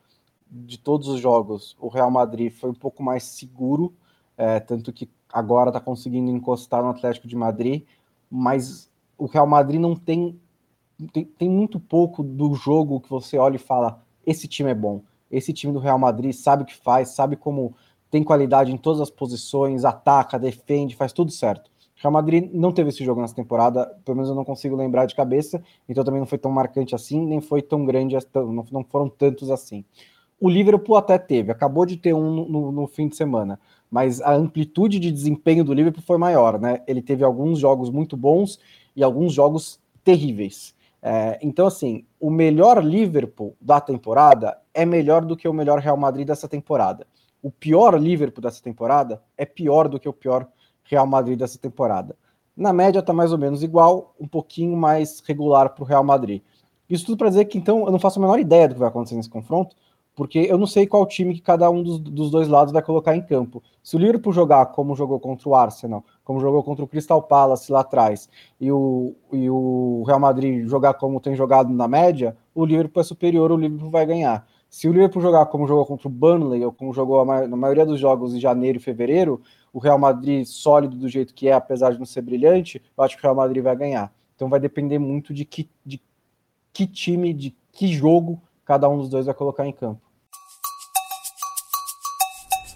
de 0.49 0.79
todos 0.79 1.09
os 1.09 1.19
jogos, 1.19 1.75
o 1.77 1.89
Real 1.89 2.09
Madrid 2.09 2.49
foi 2.49 2.69
um 2.69 2.73
pouco 2.73 3.03
mais 3.03 3.23
seguro, 3.23 3.93
é, 4.37 4.57
tanto 4.61 4.93
que 4.93 5.09
agora 5.29 5.69
está 5.69 5.81
conseguindo 5.81 6.31
encostar 6.31 6.81
no 6.81 6.91
Atlético 6.91 7.27
de 7.27 7.35
Madrid, 7.35 7.83
mas 8.31 8.89
o 9.17 9.25
Real 9.25 9.45
Madrid 9.45 9.81
não 9.81 9.97
tem, 9.97 10.39
tem, 11.11 11.25
tem 11.25 11.49
muito 11.49 11.77
pouco 11.77 12.23
do 12.23 12.53
jogo 12.55 13.01
que 13.01 13.09
você 13.09 13.37
olha 13.37 13.57
e 13.57 13.59
fala: 13.59 14.01
esse 14.25 14.47
time 14.47 14.71
é 14.71 14.75
bom, 14.75 15.01
esse 15.29 15.51
time 15.51 15.73
do 15.73 15.79
Real 15.79 15.99
Madrid 15.99 16.31
sabe 16.31 16.63
o 16.63 16.65
que 16.65 16.77
faz, 16.77 17.09
sabe 17.09 17.35
como 17.35 17.75
tem 18.09 18.23
qualidade 18.23 18.71
em 18.71 18.77
todas 18.77 19.01
as 19.01 19.09
posições, 19.09 19.83
ataca, 19.83 20.39
defende, 20.39 20.95
faz 20.95 21.11
tudo 21.11 21.31
certo. 21.31 21.69
Real 22.03 22.11
Madrid 22.11 22.49
não 22.51 22.73
teve 22.73 22.89
esse 22.89 23.01
jogo 23.05 23.21
nessa 23.21 23.33
temporada, 23.33 23.85
pelo 24.03 24.17
menos 24.17 24.29
eu 24.29 24.35
não 24.35 24.43
consigo 24.43 24.75
lembrar 24.75 25.05
de 25.05 25.15
cabeça, 25.15 25.63
então 25.87 26.03
também 26.03 26.19
não 26.19 26.27
foi 26.27 26.37
tão 26.37 26.51
marcante 26.51 26.93
assim, 26.93 27.25
nem 27.25 27.39
foi 27.39 27.61
tão 27.61 27.85
grande, 27.85 28.17
não 28.69 28.83
foram 28.83 29.07
tantos 29.07 29.49
assim. 29.49 29.85
O 30.37 30.49
Liverpool 30.49 30.97
até 30.97 31.17
teve, 31.17 31.49
acabou 31.49 31.85
de 31.85 31.95
ter 31.95 32.13
um 32.13 32.45
no, 32.45 32.71
no 32.73 32.87
fim 32.87 33.07
de 33.07 33.15
semana, 33.15 33.57
mas 33.89 34.19
a 34.19 34.33
amplitude 34.33 34.99
de 34.99 35.09
desempenho 35.09 35.63
do 35.63 35.73
Liverpool 35.73 36.03
foi 36.05 36.17
maior, 36.17 36.59
né? 36.59 36.81
Ele 36.85 37.01
teve 37.01 37.23
alguns 37.23 37.57
jogos 37.57 37.89
muito 37.89 38.17
bons 38.17 38.59
e 38.93 39.01
alguns 39.01 39.31
jogos 39.31 39.79
terríveis. 40.03 40.75
É, 41.01 41.39
então, 41.41 41.65
assim, 41.65 42.03
o 42.19 42.29
melhor 42.29 42.83
Liverpool 42.83 43.55
da 43.61 43.79
temporada 43.79 44.57
é 44.73 44.85
melhor 44.85 45.23
do 45.23 45.37
que 45.37 45.47
o 45.47 45.53
melhor 45.53 45.79
Real 45.79 45.95
Madrid 45.95 46.27
dessa 46.27 46.49
temporada. 46.49 47.07
O 47.41 47.49
pior 47.49 47.97
Liverpool 47.97 48.41
dessa 48.41 48.61
temporada 48.61 49.21
é 49.37 49.45
pior 49.45 49.87
do 49.87 49.97
que 49.97 50.09
o 50.09 50.13
pior 50.13 50.49
Real 50.83 51.07
Madrid 51.07 51.37
dessa 51.37 51.57
temporada. 51.57 52.15
Na 52.55 52.71
média 52.71 52.99
está 52.99 53.11
mais 53.11 53.31
ou 53.31 53.37
menos 53.37 53.63
igual, 53.63 54.13
um 54.19 54.27
pouquinho 54.27 54.77
mais 54.77 55.21
regular 55.25 55.73
para 55.73 55.83
o 55.83 55.87
Real 55.87 56.03
Madrid. 56.03 56.41
Isso 56.89 57.05
tudo 57.05 57.17
para 57.17 57.29
dizer 57.29 57.45
que 57.45 57.57
então 57.57 57.85
eu 57.85 57.91
não 57.91 57.99
faço 57.99 58.19
a 58.19 58.21
menor 58.21 58.39
ideia 58.39 58.67
do 58.67 58.75
que 58.75 58.79
vai 58.79 58.89
acontecer 58.89 59.15
nesse 59.15 59.29
confronto, 59.29 59.75
porque 60.15 60.39
eu 60.49 60.57
não 60.57 60.67
sei 60.67 60.85
qual 60.85 61.05
time 61.07 61.33
que 61.33 61.41
cada 61.41 61.69
um 61.71 61.81
dos, 61.81 61.99
dos 61.99 62.29
dois 62.29 62.47
lados 62.47 62.71
vai 62.71 62.83
colocar 62.83 63.15
em 63.15 63.21
campo. 63.21 63.63
Se 63.81 63.95
o 63.95 63.99
Liverpool 63.99 64.31
jogar 64.31 64.67
como 64.67 64.95
jogou 64.95 65.19
contra 65.19 65.49
o 65.49 65.55
Arsenal, 65.55 66.03
como 66.23 66.39
jogou 66.39 66.63
contra 66.63 66.85
o 66.85 66.87
Crystal 66.87 67.21
Palace 67.21 67.71
lá 67.71 67.79
atrás, 67.79 68.29
e 68.61 68.71
o, 68.71 69.15
e 69.31 69.49
o 69.49 70.03
Real 70.05 70.19
Madrid 70.19 70.67
jogar 70.67 70.93
como 70.95 71.19
tem 71.19 71.35
jogado 71.35 71.73
na 71.73 71.87
média, 71.87 72.37
o 72.53 72.63
Liverpool 72.63 73.01
é 73.01 73.03
superior, 73.03 73.51
o 73.51 73.57
Liverpool 73.57 73.89
vai 73.89 74.05
ganhar. 74.05 74.45
Se 74.69 74.87
o 74.87 74.91
Liverpool 74.91 75.21
jogar 75.21 75.47
como 75.47 75.67
jogou 75.67 75.85
contra 75.85 76.07
o 76.07 76.11
Burnley, 76.11 76.63
ou 76.63 76.71
como 76.71 76.93
jogou 76.93 77.23
na 77.25 77.57
maioria 77.57 77.85
dos 77.85 77.99
jogos 77.99 78.35
em 78.35 78.39
janeiro 78.39 78.77
e 78.77 78.81
fevereiro, 78.81 79.41
o 79.73 79.79
Real 79.79 79.97
Madrid 79.97 80.45
sólido 80.45 80.95
do 80.95 81.09
jeito 81.09 81.33
que 81.33 81.49
é, 81.49 81.53
apesar 81.53 81.91
de 81.91 81.97
não 81.97 82.05
ser 82.05 82.21
brilhante, 82.21 82.81
eu 82.95 83.03
acho 83.03 83.17
que 83.17 83.21
o 83.21 83.23
Real 83.23 83.35
Madrid 83.35 83.63
vai 83.63 83.75
ganhar. 83.75 84.13
Então 84.35 84.47
vai 84.47 84.59
depender 84.59 84.99
muito 84.99 85.33
de 85.33 85.43
que, 85.43 85.67
de 85.83 85.99
que 86.71 86.85
time, 86.85 87.33
de 87.33 87.55
que 87.71 87.87
jogo 87.87 88.39
cada 88.63 88.87
um 88.87 88.97
dos 88.97 89.09
dois 89.09 89.25
vai 89.25 89.33
colocar 89.33 89.65
em 89.65 89.73
campo. 89.73 89.99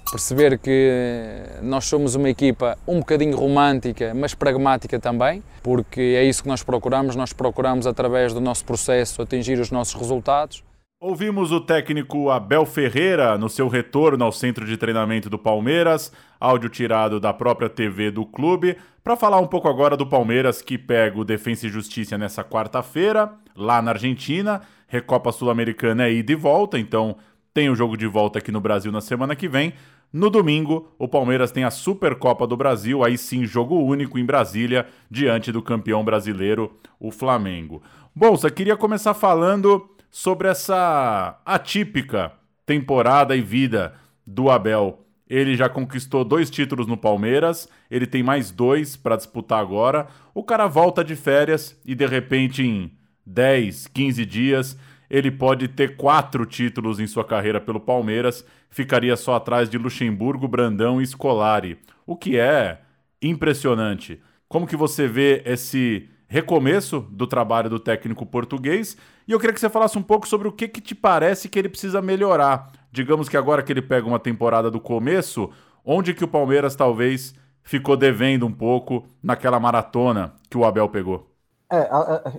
Perceber 0.10 0.58
que 0.58 1.44
nós 1.62 1.86
somos 1.86 2.16
uma 2.16 2.30
equipa 2.30 2.78
um 2.88 3.00
bocadinho 3.00 3.38
romântica, 3.38 4.14
mas 4.14 4.34
pragmática 4.34 5.00
também, 5.00 5.44
porque 5.62 6.16
é 6.18 6.24
isso 6.24 6.44
que 6.44 6.50
nós 6.50 6.64
procuramos. 6.64 7.16
Nós 7.16 7.34
procuramos, 7.34 7.86
através 7.86 8.34
do 8.34 8.40
nosso 8.40 8.64
processo, 8.64 9.22
atingir 9.22 9.60
os 9.60 9.70
nossos 9.70 9.94
resultados 9.94 10.64
Ouvimos 11.00 11.52
o 11.52 11.62
técnico 11.62 12.32
Abel 12.32 12.66
Ferreira 12.66 13.38
no 13.38 13.48
seu 13.50 13.68
retorno 13.68 14.26
ao 14.26 14.32
centro 14.32 14.66
de 14.66 14.76
treinamento 14.78 15.30
do 15.30 15.38
Palmeiras, 15.38 16.12
áudio 16.40 16.72
tirado 16.72 17.20
da 17.20 17.32
própria 17.32 17.70
TV 17.70 18.10
do 18.10 18.26
clube, 18.26 18.76
para 19.04 19.16
falar 19.16 19.40
um 19.40 19.46
pouco 19.46 19.68
agora 19.68 19.96
do 19.96 20.08
Palmeiras 20.08 20.60
que 20.60 20.76
pega 20.76 21.20
o 21.20 21.24
Defensa 21.24 21.68
e 21.68 21.70
Justiça 21.70 22.18
nessa 22.18 22.44
quarta-feira, 22.44 23.32
lá 23.56 23.80
na 23.80 23.92
Argentina. 23.92 24.64
Recopa 24.88 25.32
Sul-Americana 25.32 26.08
é 26.08 26.14
ida 26.14 26.32
e 26.32 26.36
volta, 26.36 26.80
então 26.80 27.16
tem 27.54 27.70
o 27.70 27.76
jogo 27.76 27.96
de 27.96 28.08
volta 28.08 28.40
aqui 28.40 28.52
no 28.52 28.60
Brasil 28.60 28.92
na 28.92 29.00
semana 29.00 29.36
que 29.36 29.48
vem. 29.48 29.74
No 30.12 30.32
domingo, 30.32 30.92
o 30.98 31.08
Palmeiras 31.08 31.52
tem 31.52 31.64
a 31.64 31.70
Supercopa 31.70 32.48
do 32.48 32.58
Brasil, 32.58 33.04
aí 33.04 33.20
sim, 33.20 33.46
jogo 33.46 33.76
único 33.76 34.18
em 34.18 34.26
Brasília, 34.26 34.88
diante 35.12 35.52
do 35.52 35.62
campeão 35.62 36.04
brasileiro, 36.04 36.76
o 37.00 37.12
Flamengo. 37.12 37.84
Bom, 38.16 38.36
só 38.36 38.50
queria 38.50 38.76
começar 38.76 39.14
falando 39.14 39.88
sobre 40.10 40.48
essa 40.48 41.40
atípica 41.46 42.32
temporada 42.66 43.36
e 43.36 43.42
vida 43.42 43.94
do 44.26 44.50
Abel. 44.50 45.06
Ele 45.30 45.56
já 45.56 45.68
conquistou 45.68 46.24
dois 46.24 46.50
títulos 46.50 46.88
no 46.88 46.98
Palmeiras, 46.98 47.68
ele 47.92 48.06
tem 48.06 48.24
mais 48.24 48.50
dois 48.52 48.96
para 48.96 49.18
disputar 49.18 49.60
agora. 49.60 50.08
O 50.34 50.44
cara 50.44 50.68
volta 50.68 51.04
de 51.04 51.16
férias 51.16 51.80
e 51.86 51.94
de 51.94 52.06
repente 52.06 52.64
em 52.64 52.92
10, 53.26 53.88
15 53.88 54.26
dias 54.26 54.78
ele 55.10 55.32
pode 55.32 55.68
ter 55.68 55.96
quatro 55.96 56.46
títulos 56.46 57.00
em 57.00 57.08
sua 57.08 57.24
carreira 57.24 57.62
pelo 57.62 57.80
Palmeiras, 57.80 58.46
ficaria 58.70 59.16
só 59.16 59.36
atrás 59.36 59.70
de 59.70 59.78
Luxemburgo, 59.78 60.48
Brandão 60.48 61.02
e 61.02 61.08
Scolari, 61.08 61.78
o 62.06 62.16
que 62.16 62.38
é 62.38 62.82
impressionante. 63.22 64.22
Como 64.48 64.68
que 64.68 64.76
você 64.76 65.08
vê 65.08 65.42
esse 65.46 66.10
recomeço 66.28 67.06
do 67.10 67.26
trabalho 67.26 67.70
do 67.70 67.80
técnico 67.80 68.26
português. 68.26 68.98
E 69.28 69.32
eu 69.32 69.40
queria 69.40 69.54
que 69.54 69.60
você 69.60 69.70
falasse 69.70 69.98
um 69.98 70.04
pouco 70.04 70.28
sobre 70.28 70.48
o 70.48 70.52
que, 70.52 70.68
que 70.68 70.82
te 70.82 70.94
parece 70.94 71.48
que 71.50 71.58
ele 71.58 71.70
precisa 71.70 72.02
melhorar. 72.02 72.72
Digamos 72.92 73.30
que 73.30 73.38
agora 73.38 73.64
que 73.64 73.72
ele 73.72 73.82
pega 73.82 74.08
uma 74.08 74.20
temporada 74.20 74.70
do 74.70 74.80
começo, 74.80 75.50
onde 75.86 76.14
que 76.14 76.24
o 76.24 76.28
Palmeiras 76.28 76.76
talvez 76.76 77.34
ficou 77.64 77.98
devendo 77.98 78.46
um 78.46 78.52
pouco 78.52 79.06
naquela 79.22 79.60
maratona 79.60 80.34
que 80.50 80.58
o 80.58 80.66
Abel 80.66 80.90
pegou? 80.90 81.28
É, 81.72 81.90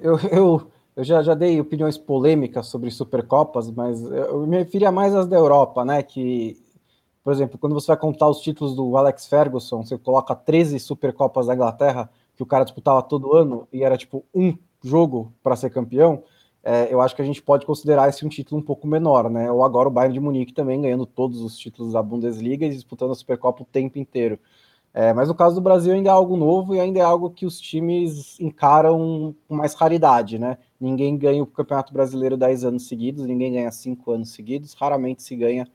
eu, 0.03 0.19
eu, 0.31 0.71
eu 0.97 1.05
já, 1.05 1.23
já 1.23 1.35
dei 1.35 1.61
opiniões 1.61 1.97
polêmicas 1.97 2.67
sobre 2.67 2.91
Supercopas, 2.91 3.71
mas 3.71 4.03
eu 4.03 4.47
me 4.47 4.59
referia 4.59 4.91
mais 4.91 5.15
às 5.15 5.27
da 5.27 5.37
Europa, 5.37 5.85
né? 5.85 6.03
Que, 6.03 6.57
por 7.23 7.33
exemplo, 7.33 7.59
quando 7.59 7.75
você 7.75 7.89
vai 7.89 7.97
contar 7.97 8.29
os 8.29 8.41
títulos 8.41 8.75
do 8.75 8.97
Alex 8.97 9.27
Ferguson, 9.27 9.83
você 9.83 9.97
coloca 9.97 10.35
13 10.35 10.79
Supercopas 10.79 11.47
da 11.47 11.55
Inglaterra, 11.55 12.11
que 12.39 12.43
o 12.45 12.47
cara 12.47 12.63
disputava 12.63 13.03
todo 13.03 13.35
ano 13.35 13.67
e 13.73 13.83
era 13.83 13.99
tipo 13.99 14.25
um 14.33 14.57
jogo 14.83 15.35
para 15.43 15.57
ser 15.57 15.71
campeão, 15.71 16.23
é, 16.63 16.87
eu 16.93 17.01
acho 17.01 17.17
que 17.17 17.21
a 17.21 17.25
gente 17.25 17.43
pode 17.43 17.67
considerar 17.67 18.09
esse 18.09 18.25
um 18.25 18.29
título 18.29 18.61
um 18.61 18.65
pouco 18.65 18.87
menor, 18.87 19.29
né? 19.29 19.51
Ou 19.51 19.65
agora 19.65 19.89
o 19.89 19.91
Bayern 19.91 20.15
de 20.15 20.21
Munique 20.21 20.53
também 20.53 20.81
ganhando 20.81 21.05
todos 21.05 21.43
os 21.43 21.59
títulos 21.59 21.95
da 21.95 22.03
Bundesliga 22.03 22.65
e 22.65 22.71
disputando 22.71 23.11
a 23.11 23.15
Supercopa 23.17 23.65
o 23.65 23.67
tempo 23.67 23.99
inteiro. 23.99 24.39
É, 24.95 25.13
mas 25.13 25.27
no 25.29 25.35
caso 25.35 25.57
do 25.57 25.61
Brasil 25.61 25.93
ainda 25.93 26.11
é 26.11 26.13
algo 26.13 26.37
novo 26.37 26.77
e 26.77 26.81
ainda 26.81 27.01
é 27.01 27.03
algo 27.03 27.29
que 27.29 27.45
os 27.45 27.61
times 27.61 28.39
encaram 28.39 29.35
com 29.49 29.57
mais 29.57 29.75
raridade, 29.75 30.39
né? 30.39 30.59
Ninguém 30.81 31.19
ganha 31.19 31.43
o 31.43 31.47
Campeonato 31.47 31.93
Brasileiro 31.93 32.37
10 32.37 32.65
anos 32.65 32.87
seguidos, 32.87 33.27
ninguém 33.27 33.53
ganha 33.53 33.73
5 33.73 34.13
anos 34.13 34.31
seguidos, 34.31 34.75
raramente 34.75 35.25
se 35.25 35.35
ganha 35.35 35.67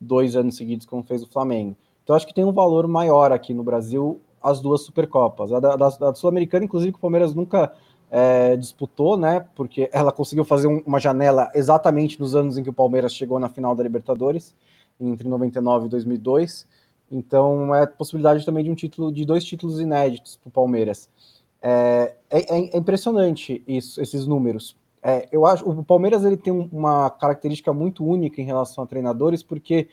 dois 0.00 0.36
anos 0.36 0.56
seguidos, 0.56 0.86
como 0.86 1.02
fez 1.02 1.22
o 1.24 1.28
Flamengo. 1.28 1.76
Então 2.04 2.14
acho 2.14 2.26
que 2.26 2.34
tem 2.34 2.44
um 2.44 2.52
valor 2.52 2.86
maior 2.86 3.32
aqui 3.32 3.52
no 3.52 3.64
Brasil 3.64 4.20
as 4.42 4.60
duas 4.60 4.82
Supercopas. 4.82 5.52
A 5.52 5.60
da, 5.60 5.76
da, 5.76 5.88
da 5.88 6.14
Sul-Americana, 6.14 6.64
inclusive, 6.64 6.92
que 6.92 6.98
o 6.98 7.00
Palmeiras 7.00 7.34
nunca 7.34 7.72
é, 8.10 8.56
disputou, 8.56 9.16
né? 9.16 9.46
Porque 9.54 9.88
ela 9.92 10.12
conseguiu 10.12 10.44
fazer 10.44 10.66
um, 10.66 10.82
uma 10.86 11.00
janela 11.00 11.50
exatamente 11.54 12.20
nos 12.20 12.34
anos 12.34 12.58
em 12.58 12.62
que 12.62 12.70
o 12.70 12.72
Palmeiras 12.72 13.14
chegou 13.14 13.38
na 13.38 13.48
final 13.48 13.74
da 13.74 13.82
Libertadores, 13.82 14.54
entre 15.00 15.28
99 15.28 15.86
e 15.86 15.88
2002. 15.88 16.66
Então 17.10 17.74
é 17.74 17.86
possibilidade 17.86 18.44
também 18.44 18.64
de 18.64 18.70
um 18.70 18.74
título, 18.74 19.12
de 19.12 19.24
dois 19.24 19.44
títulos 19.44 19.80
inéditos 19.80 20.36
para 20.36 20.48
o 20.48 20.52
Palmeiras. 20.52 21.08
É, 21.60 22.14
é, 22.30 22.54
é, 22.54 22.76
impressionante 22.76 23.62
isso, 23.68 24.00
esses 24.00 24.26
números. 24.26 24.76
É, 25.02 25.28
eu 25.30 25.44
acho 25.46 25.68
o 25.68 25.84
Palmeiras 25.84 26.24
ele 26.24 26.36
tem 26.36 26.52
uma 26.52 27.10
característica 27.10 27.72
muito 27.72 28.04
única 28.04 28.40
em 28.40 28.44
relação 28.44 28.82
a 28.82 28.86
treinadores, 28.86 29.42
porque 29.42 29.88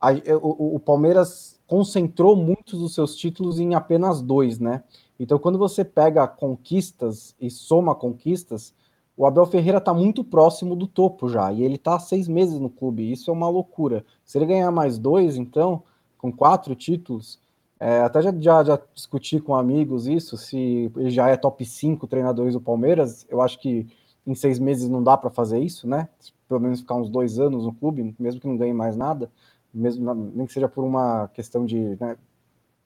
a, 0.00 0.12
o, 0.40 0.76
o 0.76 0.80
Palmeiras 0.80 1.59
concentrou 1.70 2.34
muitos 2.34 2.80
dos 2.80 2.94
seus 2.94 3.14
títulos 3.14 3.60
em 3.60 3.76
apenas 3.76 4.20
dois, 4.20 4.58
né? 4.58 4.82
Então, 5.20 5.38
quando 5.38 5.56
você 5.56 5.84
pega 5.84 6.26
conquistas 6.26 7.32
e 7.40 7.48
soma 7.48 7.94
conquistas, 7.94 8.74
o 9.16 9.24
Abel 9.24 9.46
Ferreira 9.46 9.78
está 9.78 9.94
muito 9.94 10.24
próximo 10.24 10.74
do 10.74 10.88
topo 10.88 11.28
já, 11.28 11.52
e 11.52 11.62
ele 11.62 11.76
está 11.76 11.96
seis 12.00 12.26
meses 12.26 12.58
no 12.58 12.68
clube, 12.68 13.12
isso 13.12 13.30
é 13.30 13.32
uma 13.32 13.48
loucura. 13.48 14.04
Se 14.24 14.36
ele 14.36 14.46
ganhar 14.46 14.72
mais 14.72 14.98
dois, 14.98 15.36
então, 15.36 15.84
com 16.18 16.32
quatro 16.32 16.74
títulos, 16.74 17.38
é, 17.78 18.00
até 18.00 18.20
já, 18.20 18.34
já, 18.36 18.64
já, 18.64 18.80
discuti 18.92 19.38
com 19.38 19.54
amigos 19.54 20.08
isso, 20.08 20.36
se 20.36 20.90
ele 20.96 21.10
já 21.10 21.28
é 21.28 21.36
top 21.36 21.64
5 21.64 22.04
treinadores 22.08 22.54
do 22.54 22.60
Palmeiras, 22.60 23.24
eu 23.28 23.40
acho 23.40 23.60
que 23.60 23.86
em 24.26 24.34
seis 24.34 24.58
meses 24.58 24.88
não 24.88 25.04
dá 25.04 25.16
para 25.16 25.30
fazer 25.30 25.60
isso, 25.60 25.86
né? 25.86 26.08
Pelo 26.48 26.58
menos 26.58 26.80
ficar 26.80 26.96
uns 26.96 27.08
dois 27.08 27.38
anos 27.38 27.64
no 27.64 27.72
clube, 27.72 28.12
mesmo 28.18 28.40
que 28.40 28.48
não 28.48 28.56
ganhe 28.56 28.74
mais 28.74 28.96
nada 28.96 29.30
mesmo 29.72 30.14
nem 30.14 30.46
que 30.46 30.52
seja 30.52 30.68
por 30.68 30.84
uma 30.84 31.28
questão 31.28 31.64
de 31.64 31.96
né, 32.00 32.16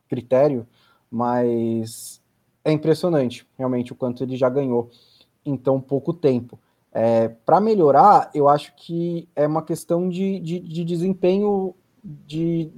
critério, 0.09 0.66
mas 1.11 2.20
é 2.64 2.73
impressionante 2.73 3.47
realmente 3.57 3.92
o 3.92 3.97
quanto 3.97 4.23
ele 4.23 4.37
já 4.37 4.49
ganhou 4.49 4.90
em 5.44 5.57
tão 5.57 5.81
pouco 5.81 6.12
tempo. 6.12 6.59
É, 6.92 7.29
Para 7.29 7.61
melhorar, 7.61 8.31
eu 8.33 8.49
acho 8.49 8.75
que 8.77 9.29
é 9.35 9.47
uma 9.47 9.62
questão 9.62 10.09
de, 10.09 10.38
de, 10.40 10.61
de 10.61 10.85
desempenho, 10.85 11.75
de, 12.03 12.70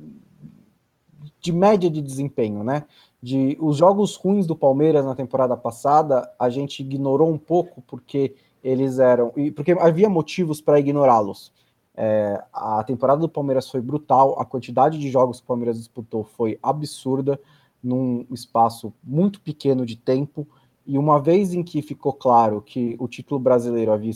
de 1.40 1.52
média 1.52 1.90
de 1.90 2.00
desempenho, 2.00 2.64
né? 2.64 2.84
De 3.22 3.56
os 3.60 3.76
jogos 3.76 4.16
ruins 4.16 4.46
do 4.46 4.56
Palmeiras 4.56 5.04
na 5.04 5.14
temporada 5.14 5.56
passada, 5.56 6.30
a 6.38 6.48
gente 6.48 6.80
ignorou 6.80 7.30
um 7.30 7.38
pouco 7.38 7.82
porque 7.82 8.34
eles 8.62 8.98
eram, 8.98 9.32
porque 9.54 9.72
havia 9.72 10.08
motivos 10.08 10.60
para 10.60 10.80
ignorá-los. 10.80 11.52
É, 11.96 12.42
a 12.52 12.84
temporada 12.84 13.20
do 13.20 13.28
Palmeiras 13.28 13.70
foi 13.70 13.80
brutal, 13.80 14.38
a 14.38 14.44
quantidade 14.44 14.98
de 14.98 15.10
jogos 15.10 15.38
que 15.38 15.44
o 15.44 15.48
Palmeiras 15.48 15.78
disputou 15.78 16.24
foi 16.24 16.58
absurda, 16.62 17.40
num 17.82 18.26
espaço 18.30 18.92
muito 19.02 19.40
pequeno 19.40 19.86
de 19.86 19.96
tempo. 19.96 20.46
E 20.86 20.98
uma 20.98 21.20
vez 21.20 21.54
em 21.54 21.62
que 21.62 21.80
ficou 21.82 22.12
claro 22.12 22.60
que 22.60 22.96
o 22.98 23.08
título 23.08 23.40
brasileiro 23.40 23.92
havia 23.92 24.12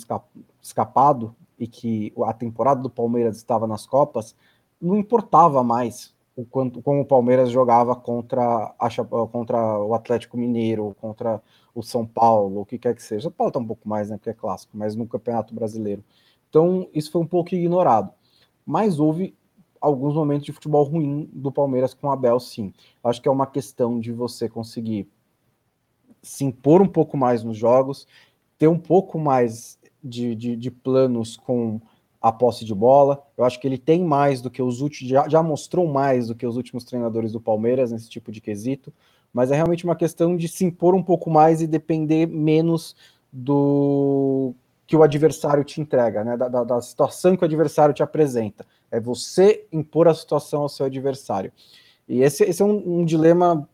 escapado 0.62 1.34
e 1.58 1.66
que 1.66 2.12
a 2.24 2.32
temporada 2.32 2.80
do 2.80 2.90
Palmeiras 2.90 3.36
estava 3.36 3.66
nas 3.66 3.86
Copas, 3.86 4.34
não 4.80 4.96
importava 4.96 5.62
mais 5.62 6.14
o 6.36 6.44
quanto 6.44 6.80
como 6.80 7.00
o 7.00 7.04
Palmeiras 7.04 7.50
jogava 7.50 7.94
contra, 7.94 8.74
a, 8.78 8.88
contra 9.30 9.78
o 9.78 9.94
Atlético 9.94 10.36
Mineiro, 10.36 10.96
contra 11.00 11.42
o 11.74 11.82
São 11.82 12.06
Paulo, 12.06 12.60
o 12.60 12.66
que 12.66 12.78
quer 12.78 12.94
que 12.94 13.02
seja. 13.02 13.30
Paulo 13.30 13.52
tá 13.52 13.58
um 13.58 13.66
pouco 13.66 13.88
mais, 13.88 14.08
né, 14.10 14.16
porque 14.16 14.30
é 14.30 14.34
clássico, 14.34 14.76
mas 14.76 14.96
no 14.96 15.06
Campeonato 15.06 15.54
Brasileiro. 15.54 16.02
Então, 16.50 16.88
isso 16.92 17.10
foi 17.10 17.22
um 17.22 17.26
pouco 17.26 17.54
ignorado. 17.54 18.12
Mas 18.66 19.00
houve 19.00 19.34
alguns 19.80 20.14
momentos 20.14 20.44
de 20.44 20.52
futebol 20.52 20.84
ruim 20.84 21.30
do 21.32 21.50
Palmeiras 21.50 21.94
com 21.94 22.08
o 22.08 22.10
Abel, 22.10 22.38
sim. 22.38 22.74
Acho 23.02 23.22
que 23.22 23.28
é 23.28 23.32
uma 23.32 23.46
questão 23.46 23.98
de 23.98 24.12
você 24.12 24.48
conseguir 24.48 25.08
se 26.22 26.44
impor 26.44 26.82
um 26.82 26.88
pouco 26.88 27.16
mais 27.16 27.42
nos 27.42 27.56
jogos, 27.56 28.06
ter 28.58 28.68
um 28.68 28.78
pouco 28.78 29.18
mais 29.18 29.78
de, 30.04 30.34
de, 30.34 30.56
de 30.56 30.70
planos 30.70 31.36
com 31.36 31.80
a 32.20 32.30
posse 32.30 32.64
de 32.64 32.74
bola. 32.74 33.24
Eu 33.38 33.44
acho 33.44 33.58
que 33.58 33.66
ele 33.66 33.78
tem 33.78 34.04
mais 34.04 34.42
do 34.42 34.50
que 34.50 34.60
os 34.60 34.82
últimos, 34.82 35.10
já, 35.10 35.28
já 35.28 35.42
mostrou 35.42 35.86
mais 35.86 36.28
do 36.28 36.34
que 36.34 36.46
os 36.46 36.56
últimos 36.56 36.84
treinadores 36.84 37.32
do 37.32 37.40
Palmeiras 37.40 37.90
nesse 37.90 38.10
tipo 38.10 38.30
de 38.30 38.40
quesito, 38.40 38.92
mas 39.32 39.50
é 39.50 39.54
realmente 39.54 39.84
uma 39.84 39.96
questão 39.96 40.36
de 40.36 40.46
se 40.46 40.64
impor 40.64 40.94
um 40.94 41.02
pouco 41.02 41.30
mais 41.30 41.62
e 41.62 41.66
depender 41.66 42.26
menos 42.26 42.94
do 43.32 44.54
que 44.90 44.96
o 44.96 45.04
adversário 45.04 45.62
te 45.62 45.80
entrega, 45.80 46.24
né? 46.24 46.36
Da, 46.36 46.48
da, 46.48 46.64
da, 46.64 46.80
situação 46.80 47.36
que 47.36 47.44
o 47.44 47.46
adversário 47.46 47.94
te 47.94 48.02
apresenta. 48.02 48.66
É 48.90 48.98
você 48.98 49.64
impor 49.70 50.08
a 50.08 50.14
situação 50.14 50.62
ao 50.62 50.68
seu 50.68 50.84
adversário. 50.84 51.52
E 52.08 52.22
esse, 52.22 52.42
esse 52.42 52.60
é 52.60 52.64
um, 52.64 52.98
um 52.98 53.04
dilema 53.04 53.68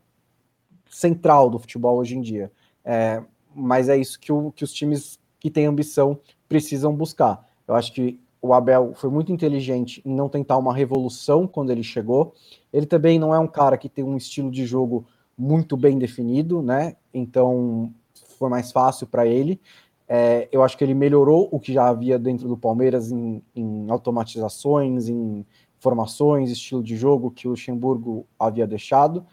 central 0.91 1.49
do 1.49 1.57
futebol 1.57 1.97
hoje 1.97 2.15
em 2.15 2.21
dia. 2.21 2.51
É, 2.85 3.23
mas 3.51 3.89
é 3.89 3.97
isso 3.97 4.19
que, 4.19 4.31
o, 4.31 4.51
que 4.51 4.63
os 4.63 4.71
times 4.71 5.19
que 5.39 5.49
têm 5.49 5.65
ambição 5.65 6.19
precisam 6.47 6.95
buscar. 6.95 7.43
Eu 7.67 7.73
acho 7.73 7.91
que 7.93 8.19
o 8.39 8.53
Abel 8.53 8.93
foi 8.93 9.09
muito 9.09 9.31
inteligente 9.31 10.03
em 10.05 10.13
não 10.13 10.29
tentar 10.29 10.59
uma 10.59 10.71
revolução 10.71 11.47
quando 11.47 11.71
ele 11.71 11.81
chegou. 11.81 12.35
Ele 12.71 12.85
também 12.85 13.17
não 13.17 13.33
é 13.33 13.39
um 13.39 13.47
cara 13.47 13.75
que 13.75 13.89
tem 13.89 14.03
um 14.03 14.17
estilo 14.17 14.51
de 14.51 14.67
jogo 14.67 15.03
muito 15.35 15.75
bem 15.75 15.97
definido, 15.97 16.61
né? 16.61 16.95
Então 17.11 17.91
foi 18.37 18.49
mais 18.51 18.71
fácil 18.71 19.07
para 19.07 19.25
ele. 19.25 19.59
É, 20.09 20.47
eu 20.51 20.63
acho 20.63 20.77
que 20.77 20.83
ele 20.83 20.93
melhorou 20.93 21.49
o 21.51 21.59
que 21.59 21.73
já 21.73 21.87
havia 21.87 22.17
dentro 22.17 22.47
do 22.47 22.55
Palmeiras 22.55 23.11
em, 23.11 23.43
em 23.55 23.89
automatizações, 23.89 25.09
em 25.09 25.45
formações, 25.79 26.49
estilo 26.49 26.81
de 26.81 26.95
jogo 26.95 27.31
que 27.31 27.47
o 27.47 27.51
Luxemburgo 27.51 28.25
havia 28.39 28.65
deixado. 28.65 29.25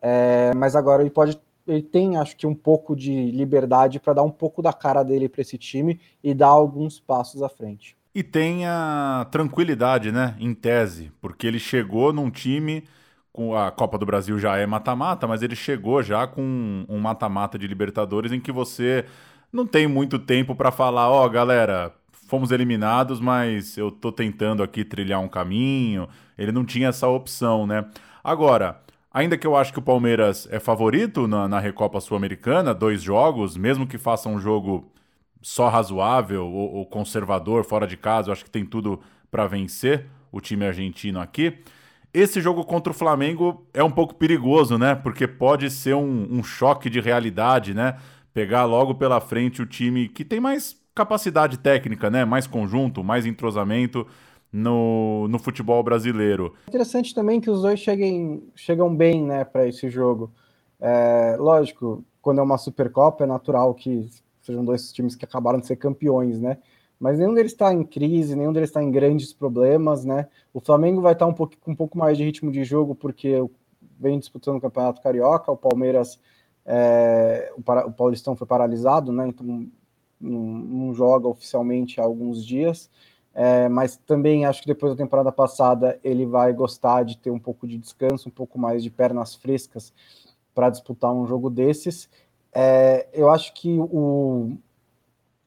É, 0.00 0.52
mas 0.54 0.74
agora 0.74 1.02
ele 1.02 1.10
pode, 1.10 1.38
ele 1.66 1.82
tem, 1.82 2.16
acho 2.16 2.36
que, 2.36 2.46
um 2.46 2.54
pouco 2.54 2.96
de 2.96 3.30
liberdade 3.30 4.00
para 4.00 4.14
dar 4.14 4.22
um 4.22 4.30
pouco 4.30 4.62
da 4.62 4.72
cara 4.72 5.02
dele 5.02 5.28
para 5.28 5.42
esse 5.42 5.58
time 5.58 6.00
e 6.24 6.34
dar 6.34 6.48
alguns 6.48 6.98
passos 6.98 7.42
à 7.42 7.48
frente. 7.48 7.96
E 8.14 8.22
tem 8.22 8.66
a 8.66 9.26
tranquilidade, 9.30 10.10
né, 10.10 10.36
em 10.38 10.54
tese, 10.54 11.12
porque 11.20 11.46
ele 11.46 11.58
chegou 11.58 12.12
num 12.12 12.30
time 12.30 12.84
a 13.56 13.70
Copa 13.70 13.96
do 13.96 14.04
Brasil 14.04 14.38
já 14.38 14.58
é 14.58 14.66
mata-mata, 14.66 15.26
mas 15.26 15.42
ele 15.42 15.56
chegou 15.56 16.02
já 16.02 16.26
com 16.26 16.84
um 16.86 16.98
mata-mata 16.98 17.58
de 17.58 17.66
Libertadores 17.66 18.30
em 18.30 18.40
que 18.40 18.52
você 18.52 19.06
não 19.52 19.66
tem 19.66 19.86
muito 19.86 20.18
tempo 20.18 20.54
para 20.54 20.70
falar, 20.70 21.10
ó, 21.10 21.24
oh, 21.24 21.30
galera, 21.30 21.92
fomos 22.26 22.50
eliminados, 22.50 23.20
mas 23.20 23.76
eu 23.76 23.90
tô 23.90 24.10
tentando 24.10 24.62
aqui 24.62 24.84
trilhar 24.84 25.20
um 25.20 25.28
caminho. 25.28 26.08
Ele 26.38 26.50
não 26.50 26.64
tinha 26.64 26.88
essa 26.88 27.06
opção, 27.06 27.66
né? 27.66 27.84
Agora, 28.24 28.80
ainda 29.12 29.36
que 29.36 29.46
eu 29.46 29.54
acho 29.54 29.72
que 29.72 29.78
o 29.78 29.82
Palmeiras 29.82 30.48
é 30.50 30.58
favorito 30.58 31.28
na, 31.28 31.46
na 31.46 31.60
Recopa 31.60 32.00
Sul-Americana, 32.00 32.72
dois 32.72 33.02
jogos, 33.02 33.56
mesmo 33.56 33.86
que 33.86 33.98
faça 33.98 34.28
um 34.28 34.40
jogo 34.40 34.90
só 35.42 35.68
razoável 35.68 36.46
ou, 36.46 36.76
ou 36.76 36.86
conservador 36.86 37.64
fora 37.64 37.86
de 37.86 37.96
casa, 37.96 38.28
eu 38.28 38.32
acho 38.32 38.44
que 38.44 38.50
tem 38.50 38.64
tudo 38.64 39.00
para 39.30 39.46
vencer 39.46 40.06
o 40.30 40.40
time 40.40 40.64
argentino 40.64 41.20
aqui. 41.20 41.58
Esse 42.14 42.40
jogo 42.40 42.64
contra 42.64 42.92
o 42.92 42.94
Flamengo 42.94 43.66
é 43.74 43.82
um 43.82 43.90
pouco 43.90 44.14
perigoso, 44.14 44.78
né? 44.78 44.94
Porque 44.94 45.26
pode 45.26 45.70
ser 45.70 45.94
um, 45.94 46.28
um 46.30 46.42
choque 46.42 46.88
de 46.88 47.00
realidade, 47.00 47.74
né? 47.74 47.96
Pegar 48.32 48.64
logo 48.64 48.94
pela 48.94 49.20
frente 49.20 49.62
o 49.62 49.66
time 49.66 50.08
que 50.08 50.24
tem 50.24 50.40
mais 50.40 50.76
capacidade 50.94 51.58
técnica, 51.58 52.10
né? 52.10 52.24
Mais 52.24 52.46
conjunto, 52.46 53.02
mais 53.02 53.26
entrosamento 53.26 54.06
no, 54.52 55.26
no 55.28 55.38
futebol 55.38 55.82
brasileiro. 55.82 56.54
Interessante 56.68 57.14
também 57.14 57.40
que 57.40 57.50
os 57.50 57.62
dois 57.62 57.80
cheguem, 57.80 58.42
chegam 58.54 58.94
bem, 58.94 59.22
né, 59.22 59.44
para 59.44 59.66
esse 59.66 59.88
jogo. 59.88 60.30
É, 60.78 61.36
lógico, 61.38 62.04
quando 62.20 62.40
é 62.40 62.42
uma 62.42 62.58
Supercopa 62.58 63.24
é 63.24 63.26
natural 63.26 63.74
que 63.74 64.08
sejam 64.42 64.64
dois 64.64 64.92
times 64.92 65.14
que 65.14 65.24
acabaram 65.24 65.60
de 65.60 65.66
ser 65.66 65.76
campeões, 65.76 66.40
né? 66.40 66.58
Mas 66.98 67.18
nenhum 67.18 67.34
deles 67.34 67.52
está 67.52 67.72
em 67.72 67.82
crise, 67.82 68.36
nenhum 68.36 68.52
deles 68.52 68.68
está 68.68 68.82
em 68.82 68.90
grandes 68.90 69.32
problemas, 69.32 70.04
né? 70.04 70.28
O 70.52 70.60
Flamengo 70.60 71.00
vai 71.00 71.14
estar 71.14 71.24
tá 71.24 71.30
um 71.30 71.34
pouco, 71.34 71.56
com 71.60 71.72
um 71.72 71.76
pouco 71.76 71.98
mais 71.98 72.16
de 72.16 72.24
ritmo 72.24 72.50
de 72.52 72.62
jogo 72.62 72.94
porque 72.94 73.42
vem 73.98 74.18
disputando 74.18 74.56
o 74.56 74.60
Campeonato 74.60 75.02
Carioca, 75.02 75.50
o 75.50 75.56
Palmeiras 75.56 76.20
é, 76.64 77.52
o, 77.56 77.60
o, 77.60 77.92
Paulistão 77.92 78.36
foi 78.36 78.46
paralisado, 78.46 79.12
né? 79.12 79.28
Então 79.28 79.68
não, 80.20 80.38
não 80.38 80.94
joga 80.94 81.28
oficialmente 81.28 82.00
há 82.00 82.04
alguns 82.04 82.44
dias. 82.44 82.90
É, 83.34 83.66
mas 83.68 83.96
também 83.96 84.44
acho 84.44 84.60
que 84.60 84.66
depois 84.66 84.92
da 84.92 85.02
temporada 85.02 85.32
passada 85.32 85.98
ele 86.04 86.26
vai 86.26 86.52
gostar 86.52 87.02
de 87.02 87.16
ter 87.16 87.30
um 87.30 87.38
pouco 87.38 87.66
de 87.66 87.78
descanso, 87.78 88.28
um 88.28 88.32
pouco 88.32 88.58
mais 88.58 88.82
de 88.82 88.90
pernas 88.90 89.34
frescas 89.34 89.92
para 90.54 90.68
disputar 90.68 91.12
um 91.12 91.26
jogo 91.26 91.48
desses. 91.48 92.10
É, 92.54 93.08
eu 93.12 93.30
acho 93.30 93.54
que 93.54 93.78
o, 93.78 94.52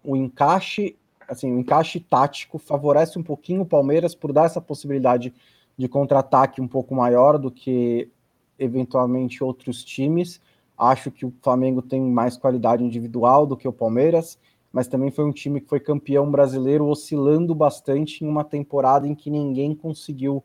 o 0.04 0.16
encaixe, 0.16 0.96
assim, 1.28 1.52
o 1.52 1.60
encaixe 1.60 2.00
tático 2.00 2.58
favorece 2.58 3.20
um 3.20 3.24
pouquinho 3.24 3.62
o 3.62 3.66
Palmeiras 3.66 4.16
por 4.16 4.34
dar 4.34 4.46
essa 4.46 4.60
possibilidade 4.60 5.32
de 5.78 5.88
contra-ataque 5.88 6.62
um 6.62 6.68
pouco 6.68 6.96
maior 6.96 7.38
do 7.38 7.52
que 7.52 8.10
eventualmente 8.58 9.44
outros 9.44 9.84
times. 9.84 10.42
Acho 10.78 11.10
que 11.10 11.26
o 11.26 11.34
Flamengo 11.42 11.82
tem 11.82 12.02
mais 12.02 12.38
qualidade 12.38 12.84
individual 12.84 13.46
do 13.46 13.56
que 13.56 13.68
o 13.68 13.74
Palmeiras, 13.74 14.38
mas 14.72 14.88
também 14.88 15.10
foi 15.10 15.24
um 15.24 15.32
time 15.32 15.62
que 15.62 15.70
foi 15.70 15.80
campeão 15.80 16.30
brasileiro 16.30 16.86
oscilando 16.86 17.56
bastante 17.56 18.24
em 18.24 18.28
uma 18.28 18.44
temporada 18.44 19.08
em 19.08 19.16
que 19.16 19.30
ninguém 19.30 19.74
conseguiu 19.74 20.44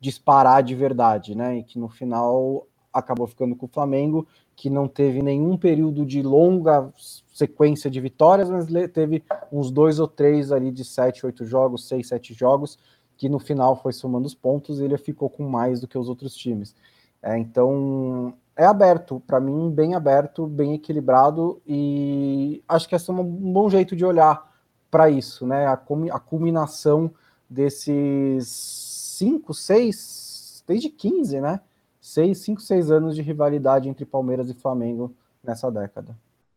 disparar 0.00 0.62
de 0.62 0.74
verdade, 0.74 1.34
né? 1.34 1.58
E 1.58 1.62
que 1.62 1.78
no 1.78 1.88
final 1.88 2.66
acabou 2.92 3.26
ficando 3.26 3.54
com 3.54 3.66
o 3.66 3.68
Flamengo, 3.68 4.26
que 4.54 4.70
não 4.70 4.88
teve 4.88 5.20
nenhum 5.22 5.58
período 5.58 6.06
de 6.06 6.22
longa 6.22 6.90
sequência 7.34 7.90
de 7.90 8.00
vitórias, 8.00 8.48
mas 8.48 8.66
teve 8.90 9.22
uns 9.52 9.70
dois 9.70 9.98
ou 10.00 10.08
três 10.08 10.50
ali 10.50 10.70
de 10.70 10.82
sete, 10.82 11.26
oito 11.26 11.44
jogos, 11.44 11.86
seis, 11.86 12.08
sete 12.08 12.32
jogos, 12.32 12.78
que 13.16 13.28
no 13.28 13.38
final 13.38 13.76
foi 13.76 13.92
somando 13.92 14.26
os 14.26 14.34
pontos 14.34 14.80
e 14.80 14.84
ele 14.84 14.96
ficou 14.96 15.28
com 15.28 15.46
mais 15.46 15.80
do 15.80 15.86
que 15.86 15.98
os 15.98 16.08
outros 16.08 16.34
times. 16.34 16.74
É, 17.22 17.36
então 17.38 18.32
é 18.56 18.64
aberto, 18.64 19.20
para 19.26 19.38
mim, 19.38 19.70
bem 19.70 19.94
aberto, 19.94 20.46
bem 20.46 20.74
equilibrado, 20.74 21.60
e 21.66 22.62
acho 22.66 22.88
que 22.88 22.94
esse 22.94 23.10
é 23.10 23.12
um 23.12 23.22
bom 23.22 23.68
jeito 23.68 23.94
de 23.94 24.04
olhar 24.04 24.50
para 24.90 25.10
isso, 25.10 25.46
né? 25.46 25.66
A, 25.66 25.72
a 25.74 26.18
culminação 26.20 27.12
desses 27.48 28.48
cinco, 28.48 29.52
seis, 29.52 30.64
desde 30.66 30.88
15, 30.88 31.40
né? 31.40 31.60
Seis, 32.00 32.38
cinco, 32.38 32.62
seis 32.62 32.90
anos 32.90 33.14
de 33.14 33.22
rivalidade 33.22 33.88
entre 33.88 34.06
Palmeiras 34.06 34.48
e 34.48 34.54
Flamengo 34.54 35.14
nessa 35.42 35.70
década. 35.70 36.16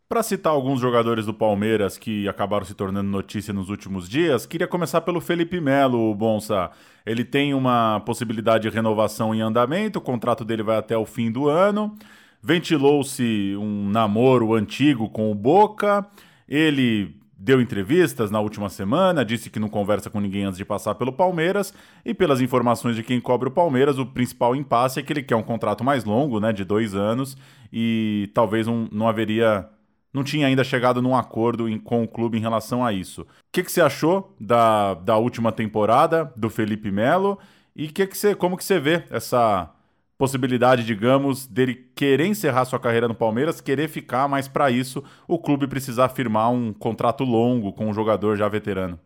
Para 0.10 0.24
citar 0.24 0.52
alguns 0.52 0.82
jogadores 0.82 1.28
do 1.28 1.34
Palmeiras 1.36 1.96
que 1.96 2.28
acabaram 2.28 2.66
se 2.66 2.74
tornando 2.74 3.08
notícia 3.08 3.54
nos 3.54 3.70
últimos 3.70 4.10
dias, 4.10 4.44
queria 4.44 4.68
começar 4.68 5.02
pelo 5.02 5.22
Felipe 5.22 5.62
Melo, 5.62 6.16
Bonsa. 6.16 6.72
Ele 7.06 7.24
tem 7.24 7.54
uma 7.54 8.00
possibilidade 8.00 8.68
de 8.68 8.76
renovação 8.76 9.36
em 9.36 9.42
andamento, 9.42 10.00
o 10.00 10.02
contrato 10.02 10.44
dele 10.44 10.64
vai 10.64 10.78
até 10.78 10.98
o 10.98 11.06
fim 11.06 11.32
do 11.32 11.48
ano. 11.48 11.96
Ventilou-se 12.42 13.56
um 13.60 13.88
namoro 13.88 14.56
antigo 14.56 15.08
com 15.12 15.32
o 15.32 15.36
Boca. 15.36 16.04
Ele 16.48 17.16
deu 17.38 17.62
entrevistas 17.62 18.32
na 18.32 18.40
última 18.40 18.68
semana, 18.68 19.24
disse 19.24 19.52
que 19.52 19.60
não 19.60 19.70
conversa 19.70 20.10
com 20.10 20.20
ninguém 20.20 20.44
antes 20.44 20.58
de 20.58 20.66
passar 20.66 20.96
pelo 20.96 21.14
Palmeiras, 21.14 21.72
e 22.04 22.16
pelas 22.16 22.42
informações 22.42 22.96
de 22.96 23.04
quem 23.04 23.22
cobre 23.22 23.50
o 23.50 23.52
Palmeiras, 23.52 24.00
o 24.00 24.08
principal 24.08 24.56
impasse 24.56 25.00
é 25.00 25.04
que 25.04 25.14
ele 25.14 25.22
quer 25.22 25.36
um 25.36 25.44
contrato 25.44 25.84
mais 25.84 26.04
longo, 26.04 26.40
né, 26.40 26.52
de 26.52 26.66
dois 26.66 26.96
anos, 26.96 27.38
e 27.72 28.28
talvez 28.34 28.68
um, 28.68 28.88
não 28.92 29.08
haveria 29.08 29.70
não 30.14 30.24
tinha 30.24 30.48
ainda 30.48 30.64
chegado 30.64 31.02
num 31.02 31.16
acordo 31.16 31.70
em, 31.70 31.80
com 31.80 32.04
o 32.04 32.08
clube 32.08 32.38
em 32.38 32.42
relação 32.42 32.84
a 32.84 32.92
isso. 32.92 33.22
O 33.22 33.26
que, 33.52 33.64
que 33.64 33.72
você 33.72 33.82
achou 33.82 34.34
da, 34.40 34.94
da 34.96 35.18
última 35.18 35.52
temporada 35.52 36.32
do 36.36 36.50
Felipe 36.50 36.92
Melo 36.92 37.38
e 37.76 37.88
que 37.88 38.06
que 38.08 38.18
você, 38.18 38.36
como 38.36 38.58
que 38.58 38.64
você 38.64 38.80
vê 38.80 39.04
essa 39.10 39.70
possibilidade, 40.18 40.84
digamos, 40.84 41.48
dele 41.48 41.90
querer 41.96 42.26
encerrar 42.26 42.66
sua 42.66 42.80
carreira 42.80 43.08
no 43.08 43.16
Palmeiras, 43.16 43.62
querer 43.62 43.88
ficar, 43.88 44.28
mas 44.28 44.50
para 44.50 44.70
isso 44.70 45.02
o 45.26 45.40
clube 45.40 45.66
precisar 45.66 46.10
firmar 46.10 46.52
um 46.52 46.74
contrato 46.74 47.24
longo 47.24 47.72
com 47.72 47.88
um 47.88 47.94
jogador 47.94 48.36
já 48.36 48.50
veterano? 48.50 49.00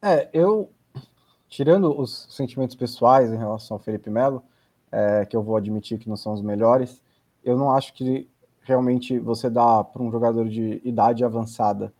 É, 0.00 0.30
eu, 0.32 0.70
tirando 1.50 1.94
os 2.00 2.26
sentimentos 2.30 2.74
pessoais 2.76 3.30
em 3.30 3.36
relação 3.36 3.76
ao 3.76 3.82
Felipe 3.82 4.08
Melo, 4.08 4.42
é, 4.90 5.26
que 5.26 5.36
eu 5.36 5.42
vou 5.42 5.54
admitir 5.56 5.98
que 5.98 6.08
não 6.08 6.16
são 6.16 6.32
os 6.32 6.40
melhores, 6.40 7.02
eu 7.44 7.58
não 7.58 7.70
acho 7.70 7.92
que 7.92 8.26
realmente 8.68 9.18
você 9.18 9.48
dá 9.48 9.82
para 9.82 10.02
um 10.02 10.10
jogador 10.10 10.46
de 10.46 10.78
idade 10.84 11.24
avançada 11.24 11.90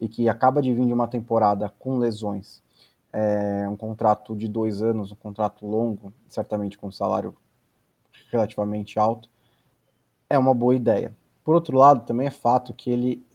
e 0.00 0.06
que 0.06 0.28
acaba 0.28 0.62
de 0.62 0.72
vir 0.72 0.86
de 0.86 0.92
uma 0.92 1.08
temporada 1.08 1.68
com 1.80 1.98
lesões, 1.98 2.62
é, 3.12 3.68
um 3.68 3.76
contrato 3.76 4.36
de 4.36 4.46
dois 4.46 4.80
anos, 4.80 5.10
um 5.10 5.16
contrato 5.16 5.66
longo, 5.66 6.12
certamente 6.28 6.78
com 6.78 6.86
um 6.86 6.92
salário 6.92 7.34
relativamente 8.30 9.00
alto, 9.00 9.28
é 10.30 10.38
uma 10.38 10.54
boa 10.54 10.76
ideia. 10.76 11.12
Por 11.42 11.56
outro 11.56 11.76
lado, 11.76 12.06
também 12.06 12.28
é 12.28 12.30
fato 12.30 12.72
que 12.72 12.88
ele, 12.88 13.26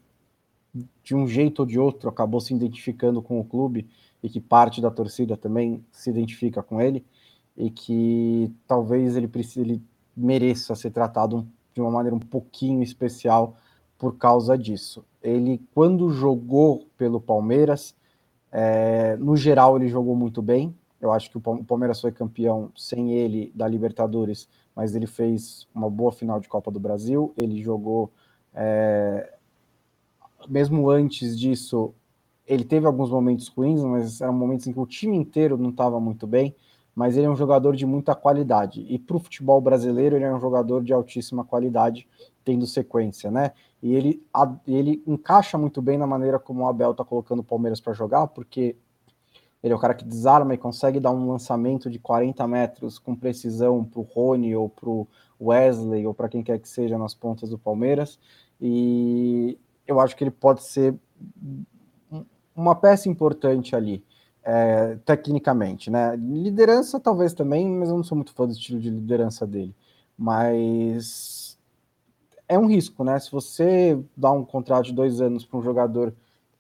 de 1.04 1.14
um 1.14 1.28
jeito 1.28 1.60
ou 1.60 1.66
de 1.66 1.78
outro, 1.78 2.08
acabou 2.08 2.40
se 2.40 2.54
identificando 2.54 3.22
com 3.22 3.38
o 3.38 3.44
clube 3.44 3.86
e 4.24 4.30
que 4.30 4.40
parte 4.40 4.80
da 4.80 4.90
torcida 4.90 5.36
também 5.36 5.86
se 5.92 6.10
identifica 6.10 6.64
com 6.64 6.82
ele 6.82 7.06
e 7.58 7.70
que 7.70 8.50
talvez 8.66 9.18
ele 9.18 9.28
precise, 9.28 9.60
ele 9.60 9.84
mereça 10.16 10.74
ser 10.74 10.92
tratado 10.92 11.38
um 11.38 11.57
de 11.78 11.82
uma 11.82 11.92
maneira 11.92 12.16
um 12.16 12.20
pouquinho 12.20 12.82
especial 12.82 13.56
por 14.00 14.18
causa 14.18 14.58
disso. 14.58 15.06
Ele, 15.22 15.62
quando 15.76 16.10
jogou 16.10 16.88
pelo 16.98 17.22
Palmeiras, 17.22 17.96
é, 18.52 19.16
no 19.18 19.38
geral 19.38 19.78
ele 19.78 19.88
jogou 19.88 20.16
muito 20.16 20.42
bem. 20.42 20.76
Eu 21.00 21.14
acho 21.14 21.30
que 21.30 21.38
o 21.38 21.64
Palmeiras 21.64 22.02
foi 22.02 22.12
campeão 22.12 22.72
sem 22.76 23.14
ele 23.14 23.52
da 23.54 23.68
Libertadores, 23.68 24.50
mas 24.76 24.96
ele 24.96 25.06
fez 25.06 25.68
uma 25.74 25.88
boa 25.88 26.12
final 26.12 26.40
de 26.40 26.50
Copa 26.50 26.72
do 26.72 26.80
Brasil. 26.80 27.32
Ele 27.40 27.62
jogou, 27.62 28.12
é, 28.56 29.34
mesmo 30.50 30.90
antes 30.90 31.40
disso, 31.40 31.94
ele 32.48 32.66
teve 32.66 32.88
alguns 32.88 33.12
momentos 33.12 33.48
ruins, 33.50 33.84
mas 33.84 34.20
eram 34.20 34.34
momentos 34.34 34.66
em 34.66 34.74
que 34.74 34.80
o 34.80 34.88
time 34.88 35.16
inteiro 35.16 35.60
não 35.60 35.70
estava 35.70 36.00
muito 36.00 36.26
bem 36.26 36.56
mas 36.98 37.16
ele 37.16 37.28
é 37.28 37.30
um 37.30 37.36
jogador 37.36 37.76
de 37.76 37.86
muita 37.86 38.16
qualidade. 38.16 38.84
E 38.90 38.98
para 38.98 39.16
o 39.16 39.20
futebol 39.20 39.62
brasileiro, 39.62 40.16
ele 40.16 40.26
é 40.26 40.34
um 40.34 40.40
jogador 40.40 40.84
de 40.84 40.92
altíssima 40.92 41.46
qualidade, 41.46 42.08
tendo 42.44 42.66
sequência, 42.66 43.30
né? 43.30 43.52
E 43.84 43.94
ele, 43.94 44.26
ele 44.68 45.04
encaixa 45.06 45.60
muito 45.60 45.80
bem 45.80 45.96
na 45.96 46.08
maneira 46.08 46.40
como 46.40 46.64
o 46.64 46.68
Abel 46.68 46.90
está 46.94 47.06
colocando 47.06 47.42
o 47.42 47.44
Palmeiras 47.44 47.80
para 47.80 47.94
jogar, 47.94 48.26
porque 48.26 48.76
ele 49.62 49.74
é 49.74 49.76
o 49.76 49.80
cara 49.80 49.94
que 49.94 50.04
desarma 50.04 50.56
e 50.56 50.58
consegue 50.58 51.00
dar 51.00 51.12
um 51.12 51.30
lançamento 51.30 51.88
de 51.88 52.00
40 52.00 52.48
metros 52.48 52.98
com 52.98 53.16
precisão 53.16 53.86
para 53.86 54.00
o 54.00 54.04
Rony 54.04 54.56
ou 54.56 54.68
para 54.68 54.90
o 54.90 55.08
Wesley 55.40 56.08
ou 56.08 56.16
para 56.16 56.28
quem 56.28 56.42
quer 56.42 56.58
que 56.58 56.68
seja 56.68 56.98
nas 56.98 57.14
pontas 57.14 57.52
do 57.52 57.60
Palmeiras. 57.60 58.20
E 58.60 59.56
eu 59.86 60.00
acho 60.00 60.16
que 60.16 60.24
ele 60.24 60.32
pode 60.32 60.64
ser 60.64 60.96
uma 62.56 62.76
peça 62.76 63.08
importante 63.08 63.76
ali 63.76 64.04
é, 64.50 64.96
tecnicamente, 65.04 65.92
né? 65.92 66.16
Liderança 66.16 67.02
talvez 67.02 67.34
também, 67.34 67.70
mas 67.70 67.90
eu 67.90 67.98
não 67.98 68.04
sou 68.04 68.16
muito 68.16 68.34
fã 68.34 68.46
do 68.46 68.54
estilo 68.54 68.80
de 68.80 68.90
liderança 68.90 69.46
dele. 69.46 69.76
Mas 70.18 71.60
é 72.48 72.58
um 72.58 72.66
risco, 72.66 73.04
né? 73.04 73.20
Se 73.20 73.30
você 73.30 74.02
dá 74.16 74.32
um 74.32 74.46
contrato 74.46 74.86
de 74.86 74.94
dois 74.94 75.20
anos 75.20 75.44
para 75.46 75.60
um 75.60 75.62
jogador 75.62 76.14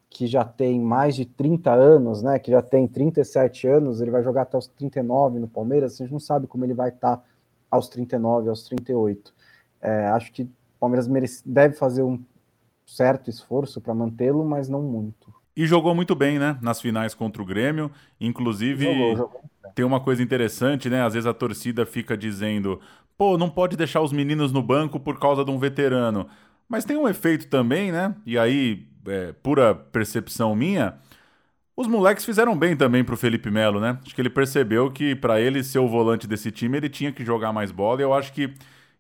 que 0.10 0.28
já 0.28 0.44
tem 0.44 0.82
mais 0.82 1.16
de 1.16 1.26
30 1.26 1.72
anos, 1.74 2.22
né? 2.22 2.38
Que 2.40 2.52
já 2.52 2.62
tem 2.62 2.86
37 2.90 3.68
anos, 3.68 4.02
ele 4.02 4.12
vai 4.12 4.22
jogar 4.22 4.42
até 4.42 4.58
os 4.58 4.68
39 4.68 5.40
no 5.40 5.48
Palmeiras, 5.48 5.94
a 5.94 5.98
gente 6.04 6.12
não 6.12 6.20
sabe 6.20 6.46
como 6.46 6.66
ele 6.66 6.74
vai 6.74 6.90
estar 6.90 7.18
tá 7.18 7.24
aos 7.72 7.88
39, 7.88 8.50
aos 8.50 8.64
38. 8.64 9.34
É, 9.82 10.08
acho 10.08 10.34
que 10.34 10.44
o 10.44 10.50
Palmeiras 10.78 11.08
merece, 11.08 11.42
deve 11.48 11.74
fazer 11.76 12.04
um 12.04 12.22
certo 12.86 13.30
esforço 13.30 13.80
para 13.80 13.94
mantê-lo, 13.96 14.44
mas 14.44 14.68
não 14.68 14.82
muito. 14.82 15.27
E 15.58 15.66
jogou 15.66 15.96
muito 15.96 16.14
bem, 16.14 16.38
né? 16.38 16.56
Nas 16.62 16.80
finais 16.80 17.16
contra 17.16 17.42
o 17.42 17.46
Grêmio. 17.46 17.92
Inclusive, 18.22 18.86
jogou, 18.86 19.16
jogou. 19.18 19.42
tem 19.74 19.84
uma 19.84 20.00
coisa 20.00 20.22
interessante, 20.22 20.88
né? 20.88 21.04
Às 21.04 21.16
vezes 21.16 21.26
a 21.26 21.34
torcida 21.34 21.84
fica 21.84 22.16
dizendo: 22.16 22.80
pô, 23.18 23.40
não 23.40 23.50
pode 23.50 23.76
deixar 23.76 24.02
os 24.02 24.14
meninos 24.14 24.52
no 24.52 24.62
banco 24.62 25.00
por 25.00 25.20
causa 25.20 25.44
de 25.44 25.50
um 25.50 25.58
veterano. 25.58 26.28
Mas 26.70 26.86
tem 26.86 26.96
um 26.96 27.10
efeito 27.10 27.48
também, 27.48 27.92
né? 27.92 28.16
E 28.24 28.38
aí, 28.38 28.86
é, 29.08 29.34
pura 29.42 29.74
percepção 29.74 30.56
minha. 30.56 30.94
Os 31.76 31.88
moleques 31.88 32.24
fizeram 32.24 32.56
bem 32.56 32.78
também 32.78 33.04
pro 33.04 33.18
Felipe 33.18 33.50
Melo, 33.50 33.80
né? 33.80 33.98
Acho 34.06 34.14
que 34.14 34.22
ele 34.22 34.30
percebeu 34.30 34.92
que 34.92 35.16
para 35.16 35.42
ele 35.42 35.64
ser 35.64 35.80
o 35.80 35.88
volante 35.88 36.28
desse 36.28 36.52
time, 36.52 36.78
ele 36.78 36.90
tinha 36.90 37.12
que 37.12 37.26
jogar 37.26 37.52
mais 37.52 37.72
bola. 37.72 38.00
E 38.00 38.04
eu 38.04 38.14
acho 38.14 38.32
que, 38.32 38.54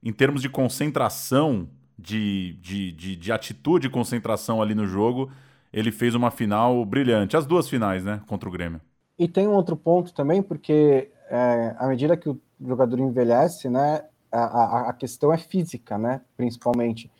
em 0.04 0.12
termos 0.12 0.41
de 0.41 0.50
concentração, 0.50 1.70
de, 2.00 2.54
de, 2.62 2.91
de, 2.93 3.15
de 3.15 3.32
atitude 3.32 3.86
e 3.86 3.89
concentração 3.91 4.60
ali 4.60 4.74
no 4.74 4.88
jogo, 4.88 5.32
ele 5.78 5.92
fez 5.92 6.16
uma 6.16 6.32
final 6.32 6.84
brilhante. 6.84 7.38
As 7.38 7.46
duas 7.46 7.70
finais, 7.70 8.04
né? 8.04 8.20
Contra 8.28 8.50
o 8.50 8.52
Grêmio. 8.52 8.82
E 9.18 9.28
tem 9.28 9.48
um 9.48 9.54
outro 9.54 9.78
ponto 9.78 10.12
também, 10.12 10.42
porque 10.42 11.12
é, 11.30 11.76
à 11.78 11.88
medida 11.88 12.18
que 12.18 12.28
o 12.28 12.42
jogador 12.60 13.00
envelhece, 13.00 13.70
né? 13.70 14.04
A, 14.32 14.40
a, 14.40 14.90
a, 14.90 14.94
questão 14.94 15.32
é 15.32 15.38
física, 15.38 15.96
né? 15.96 16.22
Principalmente. 16.36 17.12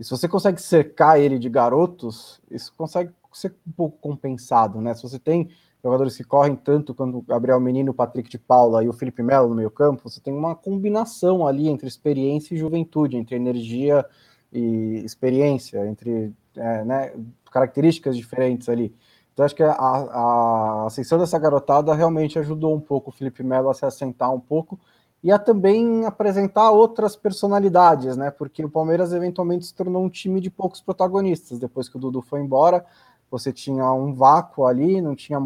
E 0.00 0.04
se 0.04 0.10
você 0.10 0.26
consegue 0.26 0.60
cercar 0.60 1.20
ele 1.20 1.38
de 1.38 1.48
garotos, 1.48 2.40
isso 2.50 2.72
consegue 2.76 3.12
ser 3.32 3.54
um 3.66 3.70
pouco 3.70 3.96
compensado, 3.98 4.80
né? 4.80 4.94
Se 4.94 5.02
você 5.04 5.18
tem 5.18 5.48
jogadores 5.82 6.16
que 6.16 6.24
correm 6.24 6.56
tanto 6.56 6.94
quanto 6.94 7.18
o 7.18 7.22
Gabriel 7.22 7.60
Menino, 7.60 7.92
o 7.92 7.94
Patrick 7.94 8.28
de 8.28 8.38
Paula 8.38 8.82
e 8.82 8.88
o 8.88 8.92
Felipe 8.92 9.22
Melo 9.22 9.48
no 9.48 9.54
meio 9.54 9.70
campo, 9.70 10.10
você 10.10 10.20
tem 10.20 10.34
uma 10.34 10.56
combinação 10.56 11.46
ali 11.46 11.68
entre 11.68 11.86
experiência 11.86 12.54
e 12.54 12.58
juventude, 12.58 13.16
entre 13.16 13.36
energia 13.36 14.04
e 14.52 15.02
experiência, 15.04 15.86
entre 15.86 16.32
é, 16.56 16.84
né, 16.84 17.12
características 17.52 18.16
diferentes 18.16 18.68
ali. 18.68 18.94
Então, 19.32 19.44
acho 19.44 19.54
que 19.54 19.62
a, 19.62 19.72
a 19.72 20.86
ascensão 20.86 21.18
dessa 21.18 21.38
garotada 21.38 21.94
realmente 21.94 22.38
ajudou 22.38 22.74
um 22.74 22.80
pouco 22.80 23.10
o 23.10 23.12
Felipe 23.12 23.42
Melo 23.42 23.70
a 23.70 23.74
se 23.74 23.84
assentar 23.84 24.32
um 24.32 24.40
pouco 24.40 24.78
e 25.22 25.30
a 25.30 25.38
também 25.38 26.04
apresentar 26.04 26.70
outras 26.70 27.14
personalidades, 27.14 28.16
né? 28.16 28.30
Porque 28.30 28.64
o 28.64 28.68
Palmeiras 28.68 29.12
eventualmente 29.12 29.64
se 29.64 29.74
tornou 29.74 30.04
um 30.04 30.08
time 30.10 30.40
de 30.40 30.50
poucos 30.50 30.80
protagonistas. 30.80 31.58
Depois 31.58 31.88
que 31.88 31.96
o 31.96 32.00
Dudu 32.00 32.20
foi 32.20 32.40
embora, 32.40 32.84
você 33.30 33.52
tinha 33.52 33.90
um 33.92 34.12
vácuo 34.12 34.66
ali, 34.66 35.00
não 35.00 35.14
tinha 35.14 35.38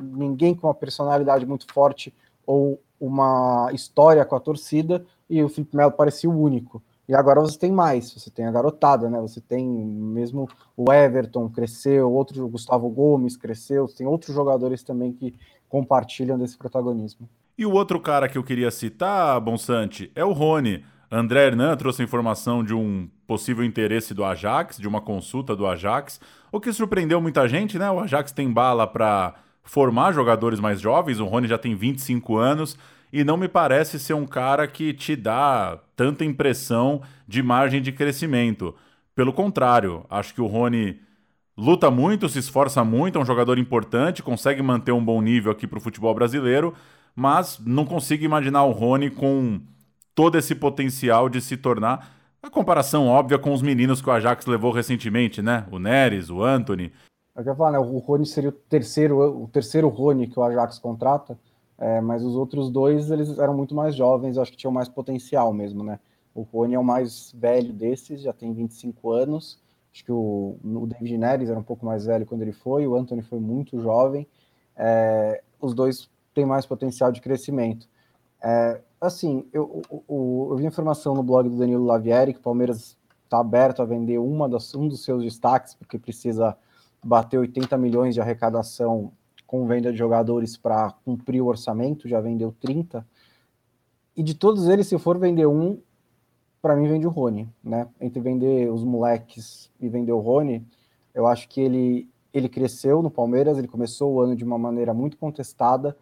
ninguém 0.00 0.54
com 0.54 0.66
uma 0.66 0.74
personalidade 0.74 1.44
muito 1.44 1.72
forte 1.72 2.12
ou 2.46 2.80
uma 2.98 3.68
história 3.72 4.24
com 4.24 4.34
a 4.34 4.40
torcida, 4.40 5.04
e 5.28 5.42
o 5.42 5.48
Felipe 5.48 5.76
Melo 5.76 5.92
parecia 5.92 6.30
o 6.30 6.40
único. 6.40 6.82
E 7.08 7.14
agora 7.14 7.40
você 7.40 7.58
tem 7.58 7.70
mais, 7.70 8.12
você 8.12 8.30
tem 8.30 8.46
a 8.46 8.50
garotada, 8.50 9.08
né? 9.08 9.20
Você 9.20 9.40
tem 9.40 9.64
mesmo 9.66 10.48
o 10.76 10.92
Everton 10.92 11.48
cresceu, 11.48 12.10
outro 12.10 12.44
o 12.44 12.48
Gustavo 12.48 12.88
Gomes 12.90 13.36
cresceu, 13.36 13.86
tem 13.86 14.06
outros 14.06 14.34
jogadores 14.34 14.82
também 14.82 15.12
que 15.12 15.34
compartilham 15.68 16.38
desse 16.38 16.56
protagonismo. 16.56 17.28
E 17.56 17.64
o 17.64 17.72
outro 17.72 18.00
cara 18.00 18.28
que 18.28 18.36
eu 18.36 18.44
queria 18.44 18.70
citar, 18.70 19.40
Bonsante, 19.40 20.10
é 20.14 20.24
o 20.24 20.32
Rony. 20.32 20.84
André 21.10 21.46
Hernan 21.46 21.76
trouxe 21.76 22.02
informação 22.02 22.64
de 22.64 22.74
um 22.74 23.08
possível 23.26 23.64
interesse 23.64 24.12
do 24.12 24.24
Ajax, 24.24 24.76
de 24.76 24.88
uma 24.88 25.00
consulta 25.00 25.54
do 25.54 25.66
Ajax, 25.66 26.20
o 26.50 26.60
que 26.60 26.72
surpreendeu 26.72 27.20
muita 27.20 27.48
gente, 27.48 27.78
né? 27.78 27.90
O 27.90 28.00
Ajax 28.00 28.32
tem 28.32 28.52
bala 28.52 28.86
para 28.86 29.34
formar 29.62 30.12
jogadores 30.12 30.58
mais 30.58 30.80
jovens, 30.80 31.20
o 31.20 31.24
Rony 31.24 31.46
já 31.46 31.58
tem 31.58 31.74
25 31.74 32.36
anos 32.36 32.76
e 33.12 33.24
não 33.24 33.36
me 33.36 33.48
parece 33.48 33.98
ser 33.98 34.14
um 34.14 34.26
cara 34.26 34.66
que 34.66 34.92
te 34.92 35.14
dá 35.14 35.78
tanta 35.96 36.24
impressão 36.24 37.00
de 37.26 37.42
margem 37.42 37.82
de 37.82 37.90
crescimento. 37.90 38.74
Pelo 39.14 39.32
contrário, 39.32 40.04
acho 40.10 40.34
que 40.34 40.40
o 40.40 40.46
Rony 40.46 41.00
luta 41.56 41.90
muito, 41.90 42.28
se 42.28 42.38
esforça 42.38 42.84
muito, 42.84 43.18
é 43.18 43.20
um 43.20 43.24
jogador 43.24 43.58
importante, 43.58 44.22
consegue 44.22 44.62
manter 44.62 44.92
um 44.92 45.04
bom 45.04 45.20
nível 45.22 45.50
aqui 45.50 45.66
para 45.66 45.78
o 45.78 45.80
futebol 45.80 46.14
brasileiro, 46.14 46.74
mas 47.14 47.58
não 47.64 47.86
consigo 47.86 48.24
imaginar 48.24 48.64
o 48.64 48.72
Rony 48.72 49.10
com 49.10 49.58
todo 50.14 50.36
esse 50.36 50.54
potencial 50.54 51.28
de 51.28 51.40
se 51.40 51.56
tornar 51.56 52.16
a 52.46 52.50
comparação 52.50 53.08
óbvia 53.08 53.38
com 53.38 53.52
os 53.52 53.60
meninos 53.60 54.00
que 54.00 54.08
o 54.08 54.12
Ajax 54.12 54.46
levou 54.46 54.70
recentemente, 54.70 55.42
né? 55.42 55.66
O 55.68 55.80
Neres, 55.80 56.30
o 56.30 56.44
Anthony. 56.44 56.92
Eu 57.34 57.42
quero 57.42 57.56
falar, 57.56 57.72
né? 57.72 57.78
O 57.78 57.98
Rony 57.98 58.24
seria 58.24 58.50
o 58.50 58.52
terceiro, 58.52 59.18
o 59.42 59.48
terceiro 59.48 59.88
Rony 59.88 60.28
que 60.28 60.38
o 60.38 60.42
Ajax 60.44 60.78
contrata, 60.78 61.36
é, 61.78 62.00
mas 62.00 62.24
os 62.24 62.34
outros 62.34 62.70
dois 62.70 63.10
eles 63.10 63.38
eram 63.38 63.54
muito 63.54 63.74
mais 63.74 63.94
jovens, 63.94 64.36
eu 64.36 64.42
acho 64.42 64.50
que 64.50 64.56
tinham 64.56 64.72
mais 64.72 64.88
potencial 64.88 65.52
mesmo, 65.52 65.84
né? 65.84 66.00
O 66.34 66.42
Rony 66.42 66.74
é 66.74 66.78
o 66.78 66.84
mais 66.84 67.32
velho 67.34 67.72
desses, 67.72 68.20
já 68.20 68.32
tem 68.32 68.52
25 68.52 69.10
anos. 69.10 69.58
Acho 69.92 70.04
que 70.04 70.12
o, 70.12 70.58
o 70.62 70.86
David 70.86 71.16
Neres 71.16 71.48
era 71.48 71.58
um 71.58 71.62
pouco 71.62 71.86
mais 71.86 72.04
velho 72.04 72.26
quando 72.26 72.42
ele 72.42 72.52
foi, 72.52 72.86
o 72.86 72.94
Anthony 72.94 73.22
foi 73.22 73.40
muito 73.40 73.80
jovem. 73.80 74.26
É, 74.76 75.42
os 75.58 75.72
dois 75.72 76.10
têm 76.34 76.44
mais 76.44 76.66
potencial 76.66 77.10
de 77.10 77.22
crescimento. 77.22 77.88
É, 78.42 78.82
assim, 79.00 79.46
eu, 79.52 79.82
eu, 79.90 80.04
eu, 80.50 80.56
vi 80.56 80.66
informação 80.66 81.14
no 81.14 81.22
blog 81.22 81.48
do 81.48 81.56
Danilo 81.56 81.86
Lavieri 81.86 82.34
que 82.34 82.38
o 82.38 82.42
Palmeiras 82.42 82.98
está 83.24 83.40
aberto 83.40 83.80
a 83.80 83.86
vender 83.86 84.18
uma 84.18 84.46
das, 84.46 84.74
um 84.74 84.86
dos 84.86 85.02
seus 85.02 85.22
destaques, 85.22 85.74
porque 85.74 85.98
precisa 85.98 86.56
bater 87.02 87.38
80 87.38 87.78
milhões 87.78 88.14
de 88.14 88.20
arrecadação 88.20 89.10
com 89.46 89.66
venda 89.66 89.92
de 89.92 89.98
jogadores 89.98 90.56
para 90.56 90.92
cumprir 91.04 91.40
o 91.40 91.46
orçamento, 91.46 92.08
já 92.08 92.20
vendeu 92.20 92.54
30. 92.60 93.06
E 94.16 94.22
de 94.22 94.34
todos 94.34 94.68
eles, 94.68 94.86
se 94.86 94.98
for 94.98 95.18
vender 95.18 95.46
um, 95.46 95.78
para 96.60 96.74
mim 96.74 96.88
vende 96.88 97.06
o 97.06 97.10
Rony, 97.10 97.48
né? 97.62 97.86
Entre 98.00 98.20
vender 98.20 98.70
os 98.72 98.82
moleques 98.82 99.70
e 99.80 99.88
vender 99.88 100.12
o 100.12 100.18
Rony, 100.18 100.66
eu 101.14 101.26
acho 101.26 101.48
que 101.48 101.60
ele 101.60 102.08
ele 102.34 102.50
cresceu 102.50 103.00
no 103.00 103.10
Palmeiras, 103.10 103.56
ele 103.56 103.66
começou 103.66 104.12
o 104.12 104.20
ano 104.20 104.36
de 104.36 104.44
uma 104.44 104.58
maneira 104.58 104.92
muito 104.92 105.16
contestada, 105.16 105.96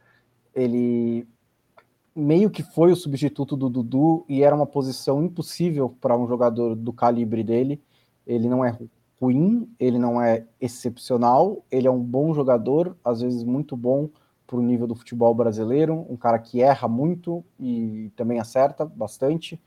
ele 0.52 1.28
meio 2.14 2.50
que 2.50 2.62
foi 2.62 2.90
o 2.90 2.96
substituto 2.96 3.56
do 3.56 3.68
Dudu 3.68 4.24
e 4.28 4.42
era 4.42 4.54
uma 4.54 4.66
posição 4.66 5.22
impossível 5.22 5.94
para 6.00 6.16
um 6.16 6.26
jogador 6.26 6.74
do 6.74 6.92
calibre 6.92 7.44
dele. 7.44 7.80
Ele 8.26 8.48
não 8.48 8.64
é 8.64 8.76
ruim, 9.20 9.68
ele 9.78 9.98
não 9.98 10.20
é 10.20 10.44
excepcional, 10.60 11.64
ele 11.70 11.86
é 11.86 11.90
um 11.90 12.00
bom 12.00 12.34
jogador, 12.34 12.96
às 13.04 13.20
vezes 13.20 13.44
muito 13.44 13.76
bom 13.76 14.08
para 14.46 14.56
o 14.56 14.62
nível 14.62 14.86
do 14.86 14.94
futebol 14.94 15.34
brasileiro, 15.34 16.06
um 16.08 16.16
cara 16.16 16.38
que 16.38 16.60
erra 16.60 16.86
muito 16.86 17.44
e 17.58 18.12
também 18.16 18.38
acerta 18.38 18.84
bastante, 18.84 19.60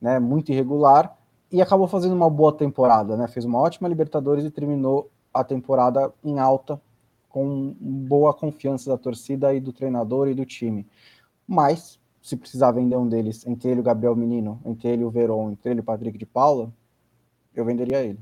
né, 0.00 0.18
muito 0.18 0.50
irregular, 0.50 1.16
e 1.50 1.60
acabou 1.60 1.86
fazendo 1.86 2.14
uma 2.14 2.30
boa 2.30 2.52
temporada, 2.52 3.16
né, 3.16 3.28
fez 3.28 3.44
uma 3.44 3.58
ótima 3.58 3.88
Libertadores 3.88 4.44
e 4.44 4.50
terminou 4.50 5.10
a 5.34 5.44
temporada 5.44 6.12
em 6.24 6.38
alta, 6.38 6.80
com 7.28 7.74
boa 7.80 8.34
confiança 8.34 8.90
da 8.90 8.98
torcida 8.98 9.54
e 9.54 9.60
do 9.60 9.72
treinador 9.72 10.28
e 10.28 10.34
do 10.34 10.44
time. 10.44 10.86
Mas, 11.46 11.98
se 12.20 12.36
precisar 12.36 12.72
vender 12.72 12.96
um 12.96 13.08
deles, 13.08 13.46
entre 13.46 13.70
ele 13.70 13.80
o 13.80 13.82
Gabriel 13.82 14.14
Menino, 14.14 14.60
entre 14.64 14.88
ele 14.88 15.04
o 15.04 15.10
Veron, 15.10 15.50
entre 15.50 15.70
ele 15.70 15.80
o 15.80 15.84
Patrick 15.84 16.18
de 16.18 16.26
Paula, 16.26 16.70
eu 17.54 17.64
venderia 17.64 18.02
ele. 18.02 18.18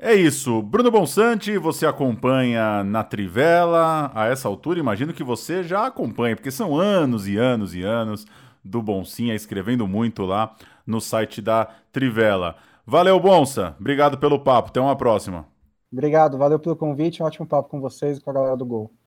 É 0.00 0.14
isso. 0.14 0.62
Bruno 0.62 0.90
Bonsante, 0.90 1.58
você 1.58 1.84
acompanha 1.84 2.84
na 2.84 3.02
Trivela. 3.02 4.12
A 4.14 4.26
essa 4.26 4.46
altura, 4.48 4.78
imagino 4.78 5.12
que 5.12 5.24
você 5.24 5.62
já 5.64 5.86
acompanha, 5.86 6.36
porque 6.36 6.50
são 6.50 6.76
anos 6.78 7.26
e 7.26 7.36
anos 7.36 7.74
e 7.74 7.82
anos 7.82 8.24
do 8.64 8.80
Boncinha 8.80 9.34
escrevendo 9.34 9.88
muito 9.88 10.24
lá 10.24 10.54
no 10.86 11.00
site 11.00 11.42
da 11.42 11.68
Trivela. 11.92 12.56
Valeu, 12.86 13.18
Bonsa. 13.18 13.74
Obrigado 13.80 14.18
pelo 14.18 14.38
papo. 14.38 14.68
Até 14.70 14.80
uma 14.80 14.96
próxima. 14.96 15.46
Obrigado, 15.92 16.38
valeu 16.38 16.58
pelo 16.58 16.76
convite. 16.76 17.22
Um 17.22 17.26
ótimo 17.26 17.46
papo 17.46 17.68
com 17.68 17.80
vocês 17.80 18.18
e 18.18 18.20
com 18.20 18.30
a 18.30 18.34
galera 18.34 18.56
do 18.56 18.64
Gol. 18.64 18.97